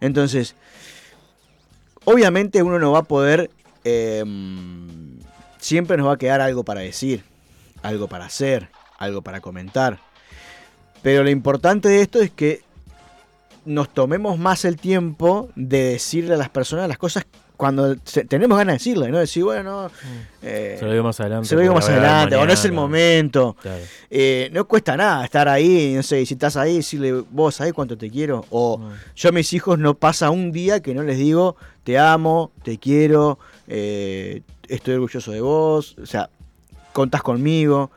Entonces, 0.00 0.54
obviamente 2.04 2.62
uno 2.62 2.78
no 2.78 2.92
va 2.92 3.00
a 3.00 3.02
poder, 3.02 3.50
eh, 3.84 4.24
siempre 5.58 5.98
nos 5.98 6.06
va 6.06 6.14
a 6.14 6.16
quedar 6.16 6.40
algo 6.40 6.64
para 6.64 6.80
decir, 6.80 7.24
algo 7.82 8.08
para 8.08 8.24
hacer, 8.24 8.70
algo 8.96 9.20
para 9.20 9.42
comentar. 9.42 9.98
Pero 11.02 11.22
lo 11.22 11.28
importante 11.28 11.90
de 11.90 12.00
esto 12.00 12.22
es 12.22 12.30
que 12.30 12.62
nos 13.66 13.92
tomemos 13.92 14.38
más 14.38 14.64
el 14.64 14.78
tiempo 14.78 15.50
de 15.56 15.90
decirle 15.90 16.34
a 16.34 16.38
las 16.38 16.48
personas 16.48 16.88
las 16.88 16.96
cosas 16.96 17.26
cuando 17.58 17.96
se- 18.04 18.24
tenemos 18.24 18.56
ganas 18.56 18.72
de 18.74 18.78
decirle, 18.78 19.10
¿no? 19.10 19.18
Decir, 19.18 19.42
bueno, 19.44 19.90
eh, 20.42 20.76
Se 20.78 20.84
lo 20.86 20.92
digo 20.92 21.04
más 21.04 21.18
adelante. 21.20 21.48
se 21.48 21.54
lo 21.56 21.60
digo 21.60 21.74
más 21.74 21.88
adelante, 21.88 22.36
o 22.36 22.46
no 22.46 22.52
es 22.52 22.64
el 22.64 22.70
mañana. 22.70 22.82
momento. 22.82 23.56
Claro. 23.60 23.82
Eh, 24.08 24.48
no 24.52 24.64
cuesta 24.66 24.96
nada 24.96 25.24
estar 25.24 25.48
ahí, 25.48 25.92
no 25.94 26.02
sé, 26.02 26.24
si 26.24 26.34
estás 26.34 26.56
ahí, 26.56 26.76
decirle, 26.76 27.12
vos 27.30 27.56
sabés 27.56 27.72
cuánto 27.74 27.98
te 27.98 28.08
quiero. 28.10 28.46
O 28.50 28.78
Mm. 28.78 28.92
yo 29.16 29.28
a 29.28 29.32
mis 29.32 29.52
hijos 29.52 29.78
no 29.78 29.94
pasa 29.94 30.30
un 30.30 30.52
día 30.52 30.80
que 30.80 30.94
no 30.94 31.02
les 31.02 31.18
digo, 31.18 31.56
te 31.84 31.98
amo, 31.98 32.52
te 32.62 32.78
quiero, 32.78 33.38
eh, 33.66 34.40
estoy 34.68 34.94
orgulloso 34.94 35.32
de 35.32 35.40
vos, 35.40 35.96
o 36.00 36.06
sea, 36.06 36.30
contás 36.92 37.22
conmigo. 37.22 37.90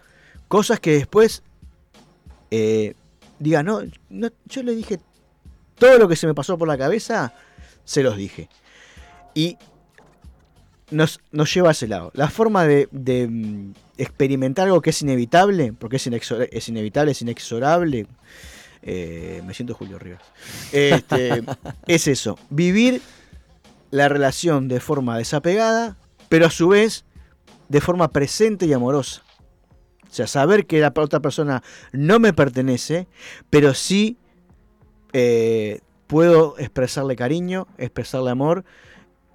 Cosas 0.47 0.79
que 0.79 0.91
después 0.93 1.43
eh, 2.49 2.95
diga, 3.39 3.63
no, 3.63 3.81
no, 4.09 4.27
yo 4.45 4.63
le 4.63 4.75
dije 4.75 4.99
todo 5.77 5.97
lo 5.97 6.07
que 6.07 6.15
se 6.15 6.27
me 6.27 6.33
pasó 6.33 6.57
por 6.57 6.67
la 6.67 6.77
cabeza, 6.77 7.33
se 7.85 8.03
los 8.03 8.17
dije. 8.17 8.49
Y 9.33 9.57
nos, 10.91 11.19
nos 11.31 11.53
lleva 11.53 11.69
a 11.69 11.71
ese 11.71 11.87
lado. 11.87 12.11
La 12.13 12.29
forma 12.29 12.65
de, 12.65 12.87
de, 12.91 13.27
mm, 13.27 13.73
experimentar 13.97 14.67
algo 14.67 14.81
que 14.81 14.91
es 14.91 15.01
inevitable, 15.01 15.73
porque 15.73 15.95
es, 15.97 16.07
es 16.07 16.69
inevitable, 16.69 17.11
es 17.11 17.21
inexorable. 17.21 18.07
eh, 18.83 19.41
me 19.45 19.53
siento 19.53 19.73
Julio 19.73 19.97
Rivas. 19.97 20.21
Este, 20.71 21.43
es 21.87 22.07
eso. 22.07 22.37
Vivir 22.49 23.01
la 23.89 24.09
relación 24.09 24.67
de 24.67 24.79
forma 24.79 25.17
desapegada, 25.17 25.97
pero 26.29 26.47
a 26.47 26.51
su 26.51 26.69
vez 26.69 27.05
de 27.69 27.81
forma 27.81 28.09
presente 28.09 28.65
y 28.65 28.73
amorosa. 28.73 29.23
O 30.09 30.13
sea, 30.13 30.27
saber 30.27 30.65
que 30.65 30.79
la 30.79 30.91
otra 30.93 31.21
persona 31.21 31.63
no 31.93 32.19
me 32.19 32.33
pertenece, 32.33 33.07
pero 33.49 33.73
sí 33.73 34.17
eh, 35.13 35.79
puedo 36.07 36.57
expresarle 36.57 37.15
cariño, 37.15 37.67
expresarle 37.77 38.31
amor 38.31 38.65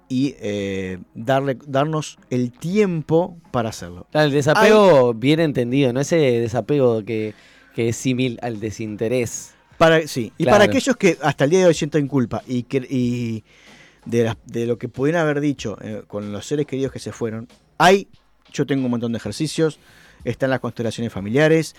y 0.09 0.35
eh, 0.39 0.99
darle, 1.13 1.57
darnos 1.65 2.17
el 2.29 2.51
tiempo 2.51 3.37
para 3.51 3.69
hacerlo. 3.69 4.07
Claro, 4.11 4.27
el 4.27 4.33
desapego 4.33 5.13
bien 5.13 5.39
entendido, 5.39 5.91
no 5.93 5.99
ese 5.99 6.15
desapego 6.17 7.03
que, 7.03 7.33
que 7.75 7.89
es 7.89 7.97
simil 7.97 8.39
al 8.41 8.59
desinterés. 8.59 9.53
Para, 9.77 10.07
sí, 10.07 10.33
y 10.37 10.45
para 10.45 10.63
aquellos 10.63 10.95
que 10.95 11.17
hasta 11.21 11.43
el 11.43 11.51
día 11.51 11.59
de 11.59 11.65
hoy 11.67 11.73
sienten 11.73 12.07
culpa 12.07 12.41
y, 12.47 12.63
que, 12.63 12.77
y 12.89 13.43
de, 14.05 14.33
de 14.45 14.65
lo 14.65 14.77
que 14.77 14.89
pudieron 14.89 15.21
haber 15.21 15.39
dicho 15.39 15.77
eh, 15.81 16.03
con 16.07 16.31
los 16.31 16.47
seres 16.47 16.65
queridos 16.65 16.91
que 16.91 16.99
se 16.99 17.11
fueron, 17.11 17.47
hay, 17.77 18.07
yo 18.51 18.65
tengo 18.65 18.85
un 18.85 18.91
montón 18.91 19.11
de 19.11 19.19
ejercicios, 19.19 19.79
están 20.23 20.49
las 20.49 20.61
constelaciones 20.61 21.13
familiares, 21.13 21.75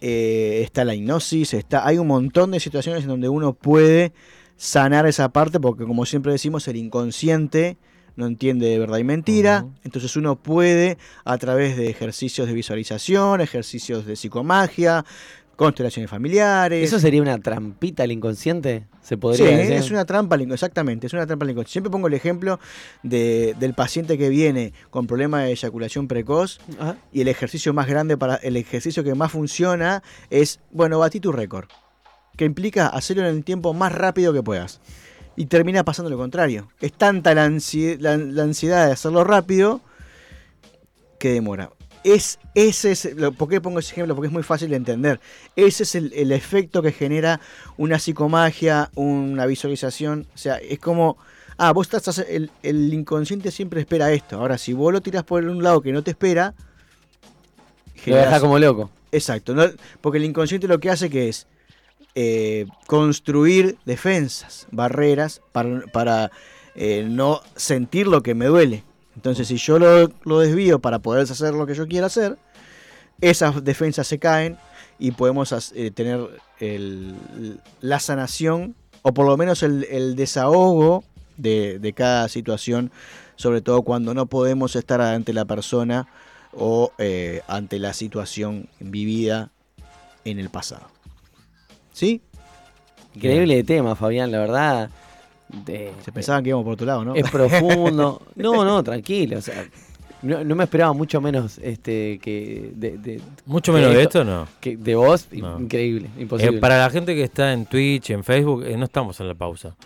eh, 0.00 0.62
está 0.64 0.84
la 0.84 0.94
hipnosis, 0.94 1.54
está, 1.54 1.86
hay 1.86 1.98
un 1.98 2.06
montón 2.06 2.50
de 2.50 2.60
situaciones 2.60 3.02
en 3.02 3.08
donde 3.08 3.28
uno 3.28 3.52
puede 3.52 4.12
sanar 4.56 5.06
esa 5.06 5.28
parte, 5.30 5.60
porque 5.60 5.84
como 5.84 6.06
siempre 6.06 6.32
decimos, 6.32 6.66
el 6.68 6.76
inconsciente 6.76 7.76
no 8.16 8.26
entiende 8.26 8.66
de 8.68 8.78
verdad 8.78 8.98
y 8.98 9.04
mentira, 9.04 9.66
entonces 9.82 10.14
uno 10.16 10.36
puede 10.36 10.98
a 11.24 11.36
través 11.38 11.76
de 11.76 11.88
ejercicios 11.90 12.46
de 12.46 12.54
visualización, 12.54 13.40
ejercicios 13.40 14.06
de 14.06 14.14
psicomagia, 14.14 15.04
constelaciones 15.56 16.08
familiares. 16.10 16.84
¿Eso 16.86 17.00
sería 17.00 17.20
una 17.22 17.38
trampita 17.38 18.04
al 18.04 18.12
inconsciente? 18.12 18.86
¿Se 19.02 19.10
Sí, 19.10 19.16
podría 19.16 19.56
decir? 19.56 19.72
es 19.74 19.90
una 19.90 20.04
trampa, 20.04 20.36
al 20.36 20.42
inco- 20.42 20.54
exactamente, 20.54 21.06
es 21.08 21.12
una 21.12 21.26
trampa 21.26 21.44
al 21.44 21.50
inconsciente. 21.50 21.72
Siempre 21.72 21.90
pongo 21.90 22.06
el 22.06 22.14
ejemplo 22.14 22.58
de- 23.02 23.54
del 23.58 23.74
paciente 23.74 24.16
que 24.16 24.28
viene 24.28 24.72
con 24.90 25.06
problema 25.08 25.42
de 25.42 25.50
eyaculación 25.50 26.06
precoz 26.08 26.58
Ajá. 26.78 26.96
y 27.12 27.20
el 27.20 27.28
ejercicio 27.28 27.72
más 27.74 27.86
grande 27.88 28.16
para 28.16 28.36
el 28.36 28.56
ejercicio 28.56 29.02
que 29.04 29.14
más 29.16 29.30
funciona 29.32 30.02
es, 30.30 30.60
bueno, 30.70 30.98
batí 31.00 31.18
tu 31.20 31.32
récord, 31.32 31.66
que 32.36 32.44
implica 32.44 32.86
hacerlo 32.88 33.26
en 33.28 33.36
el 33.36 33.44
tiempo 33.44 33.72
más 33.74 33.92
rápido 33.92 34.32
que 34.32 34.42
puedas. 34.42 34.80
Y 35.36 35.46
termina 35.46 35.84
pasando 35.84 36.10
lo 36.10 36.16
contrario. 36.16 36.68
Es 36.80 36.92
tanta 36.92 37.34
la, 37.34 37.46
ansi- 37.46 37.98
la- 37.98 38.16
la 38.16 38.42
ansiedad 38.44 38.86
de 38.86 38.92
hacerlo 38.92 39.24
rápido 39.24 39.80
que 41.18 41.32
demora. 41.32 41.70
Es, 42.04 42.38
ese 42.54 42.92
es, 42.92 43.14
lo- 43.16 43.32
¿Por 43.32 43.48
qué 43.48 43.60
pongo 43.60 43.78
ese 43.78 43.92
ejemplo? 43.92 44.14
Porque 44.14 44.26
es 44.28 44.32
muy 44.32 44.42
fácil 44.42 44.70
de 44.70 44.76
entender. 44.76 45.20
Ese 45.56 45.84
es 45.84 45.94
el, 45.94 46.12
el 46.12 46.32
efecto 46.32 46.82
que 46.82 46.92
genera 46.92 47.40
una 47.76 47.98
psicomagia, 47.98 48.90
una 48.94 49.46
visualización. 49.46 50.26
O 50.34 50.38
sea, 50.38 50.56
es 50.58 50.78
como, 50.78 51.16
ah, 51.56 51.72
vos 51.72 51.86
estás, 51.92 52.18
el, 52.18 52.50
el 52.62 52.92
inconsciente 52.92 53.50
siempre 53.50 53.80
espera 53.80 54.12
esto. 54.12 54.36
Ahora, 54.38 54.58
si 54.58 54.72
vos 54.72 54.92
lo 54.92 55.00
tirás 55.00 55.24
por 55.24 55.42
un 55.44 55.62
lado 55.62 55.80
que 55.80 55.92
no 55.92 56.02
te 56.02 56.10
espera, 56.10 56.54
Lo 58.06 58.16
deja 58.16 58.26
generás- 58.26 58.40
como 58.40 58.58
loco. 58.58 58.90
Exacto, 59.10 59.54
¿no? 59.54 59.64
porque 60.00 60.18
el 60.18 60.24
inconsciente 60.24 60.66
lo 60.68 60.80
que 60.80 60.90
hace 60.90 61.08
que 61.08 61.28
es 61.28 61.46
eh, 62.16 62.66
construir 62.86 63.76
defensas, 63.84 64.68
barreras 64.70 65.42
para, 65.50 66.30
eh, 66.76 67.04
no 67.08 67.40
sentir 67.56 68.06
lo 68.06 68.22
que 68.22 68.36
me 68.36 68.46
duele. 68.46 68.84
Entonces, 69.16 69.48
si 69.48 69.56
yo 69.56 69.80
lo, 69.80 70.12
lo 70.22 70.38
desvío 70.38 70.78
para 70.78 71.00
poder 71.00 71.22
hacer 71.22 71.54
lo 71.54 71.66
que 71.66 71.74
yo 71.74 71.88
quiero 71.88 72.06
hacer, 72.06 72.38
esas 73.20 73.64
defensas 73.64 74.06
se 74.06 74.20
caen 74.20 74.58
y 75.00 75.10
podemos 75.10 75.72
eh, 75.74 75.90
tener 75.90 76.40
la 77.80 77.98
sanación 77.98 78.76
o 79.02 79.12
por 79.12 79.26
lo 79.26 79.36
menos 79.36 79.64
el, 79.64 80.14
desahogo 80.14 81.02
de, 81.36 81.92
cada 81.96 82.28
situación, 82.28 82.92
sobre 83.34 83.60
todo 83.60 83.82
cuando 83.82 84.14
no 84.14 84.26
podemos 84.26 84.76
estar 84.76 85.00
ante 85.00 85.32
la 85.32 85.46
persona 85.46 86.06
o 86.52 86.92
ante 87.48 87.80
la 87.80 87.92
situación 87.92 88.68
vivida 88.78 89.50
en 90.24 90.38
el 90.38 90.48
pasado. 90.48 90.93
¿Sí? 91.94 92.20
Increíble 93.14 93.62
tema, 93.64 93.94
Fabián, 93.94 94.30
la 94.30 94.38
verdad. 94.40 94.90
de- 95.64 95.92
Se 96.04 96.10
pensaban 96.12 96.42
que 96.42 96.48
íbamos 96.50 96.64
por 96.64 96.72
otro 96.74 96.84
lado, 96.86 97.04
¿no? 97.04 97.14
Es 97.14 97.30
profundo. 97.30 98.20
No, 98.34 98.64
no, 98.64 98.82
tranquilo. 98.82 99.38
O 99.38 99.40
sea, 99.40 99.64
no, 100.22 100.42
no 100.42 100.54
me 100.56 100.64
esperaba 100.64 100.92
mucho 100.92 101.20
menos 101.20 101.58
este 101.58 102.18
que 102.18 102.72
de, 102.74 102.98
de- 102.98 103.20
Mucho 103.46 103.72
que 103.72 103.78
menos 103.78 103.94
de 103.94 104.02
esto, 104.02 104.24
no. 104.24 104.48
que 104.60 104.76
de 104.76 104.94
vos. 104.96 105.28
No. 105.30 105.60
Increíble, 105.60 106.08
Eh, 106.18 106.22
imposible. 106.22 106.58
para 106.58 106.78
la 106.78 106.90
gente 106.90 107.14
que 107.14 107.22
está 107.22 107.52
en 107.52 107.66
Twitch, 107.66 108.10
en 108.10 108.24
Facebook, 108.24 108.64
eh, 108.66 108.76
no 108.76 108.84
estamos 108.86 109.20
en 109.20 109.28
la 109.28 109.34
pausa. 109.34 109.76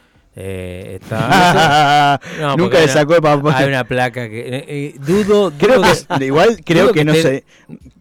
Eh, 0.40 0.98
está, 1.02 2.20
No, 2.40 2.56
Nunca 2.56 2.78
le 2.78 2.84
una- 2.84 2.92
sacó 2.92 3.16
el 3.16 3.22
papá. 3.22 3.58
Hay 3.58 3.66
una 3.68 3.82
placa 3.82 4.28
que. 4.28 4.40
eh, 4.40 4.64
eh, 4.68 4.94
dudo, 5.04 5.52
Creo 5.58 5.80
dudo 5.82 5.88
que, 6.18 6.24
igual 6.26 6.60
creo 6.64 6.84
dudo 6.84 6.92
que, 6.92 6.98
que 7.00 7.04
no 7.04 7.12
te- 7.12 7.22
se 7.22 7.44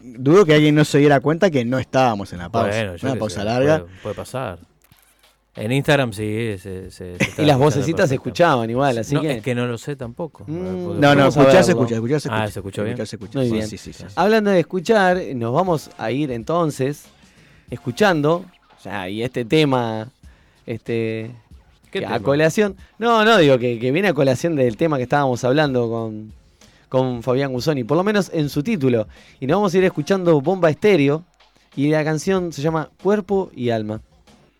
dudo 0.00 0.44
que 0.44 0.54
alguien 0.54 0.76
no 0.76 0.84
se 0.84 0.98
diera 0.98 1.18
cuenta 1.20 1.50
que 1.50 1.64
no 1.64 1.78
estábamos 1.80 2.32
en 2.32 2.38
la 2.38 2.48
pausa. 2.48 2.68
Bueno, 2.68 2.92
una 3.02 3.14
pausa 3.16 3.40
sé, 3.40 3.44
larga. 3.44 3.78
Puede, 3.80 3.92
puede 4.04 4.14
pasar. 4.14 4.58
En 5.56 5.72
Instagram 5.72 6.12
sí. 6.12 6.54
Se, 6.62 6.92
se- 6.92 7.16
y 7.38 7.44
las 7.44 7.58
vocecitas 7.58 8.08
se 8.08 8.14
escuchaban 8.14 8.70
igual, 8.70 8.98
así 8.98 9.16
no, 9.16 9.20
que. 9.22 9.38
es 9.38 9.42
que 9.42 9.56
no 9.56 9.66
lo 9.66 9.76
sé 9.76 9.96
tampoco. 9.96 10.44
Mm, 10.46 11.00
No, 11.00 11.16
no, 11.16 11.26
escuchar 11.26 11.64
se 11.64 11.72
escucha, 11.72 11.96
escuchar 11.96 12.20
se 12.20 12.28
Ah, 12.30 12.44
escucha. 12.44 12.52
¿se 12.52 12.58
escuchó 12.60 12.82
bien? 12.84 12.92
Escuchar 12.94 13.06
se 13.08 13.16
escucha. 13.16 13.38
Muy 13.40 13.48
Sí, 13.48 13.52
bien. 13.54 13.66
sí, 13.66 13.78
sí, 13.78 13.92
sí. 13.92 14.04
Hablando 14.14 14.50
de 14.52 14.60
escuchar, 14.60 15.20
nos 15.34 15.52
vamos 15.52 15.90
a 15.98 16.12
ir 16.12 16.30
entonces 16.30 17.06
escuchando. 17.68 18.44
Ya, 18.84 19.08
y 19.08 19.24
este 19.24 19.44
tema, 19.44 20.06
este. 20.66 21.32
¿Qué 21.90 22.00
que 22.00 22.06
a 22.06 22.20
colación. 22.20 22.76
No, 22.98 23.24
no, 23.24 23.38
digo 23.38 23.58
que, 23.58 23.78
que 23.78 23.92
viene 23.92 24.08
a 24.08 24.14
colación 24.14 24.56
del 24.56 24.76
tema 24.76 24.96
que 24.96 25.04
estábamos 25.04 25.42
hablando 25.44 25.88
con, 25.88 26.32
con 26.88 27.22
Fabián 27.22 27.52
Gusoni, 27.52 27.84
por 27.84 27.96
lo 27.96 28.04
menos 28.04 28.30
en 28.32 28.48
su 28.48 28.62
título. 28.62 29.08
Y 29.40 29.46
nos 29.46 29.56
vamos 29.56 29.74
a 29.74 29.78
ir 29.78 29.84
escuchando 29.84 30.40
Bomba 30.40 30.70
Estéreo. 30.70 31.24
Y 31.76 31.88
la 31.90 32.02
canción 32.02 32.52
se 32.52 32.60
llama 32.60 32.90
Cuerpo 33.00 33.50
y 33.54 33.70
Alma. 33.70 34.00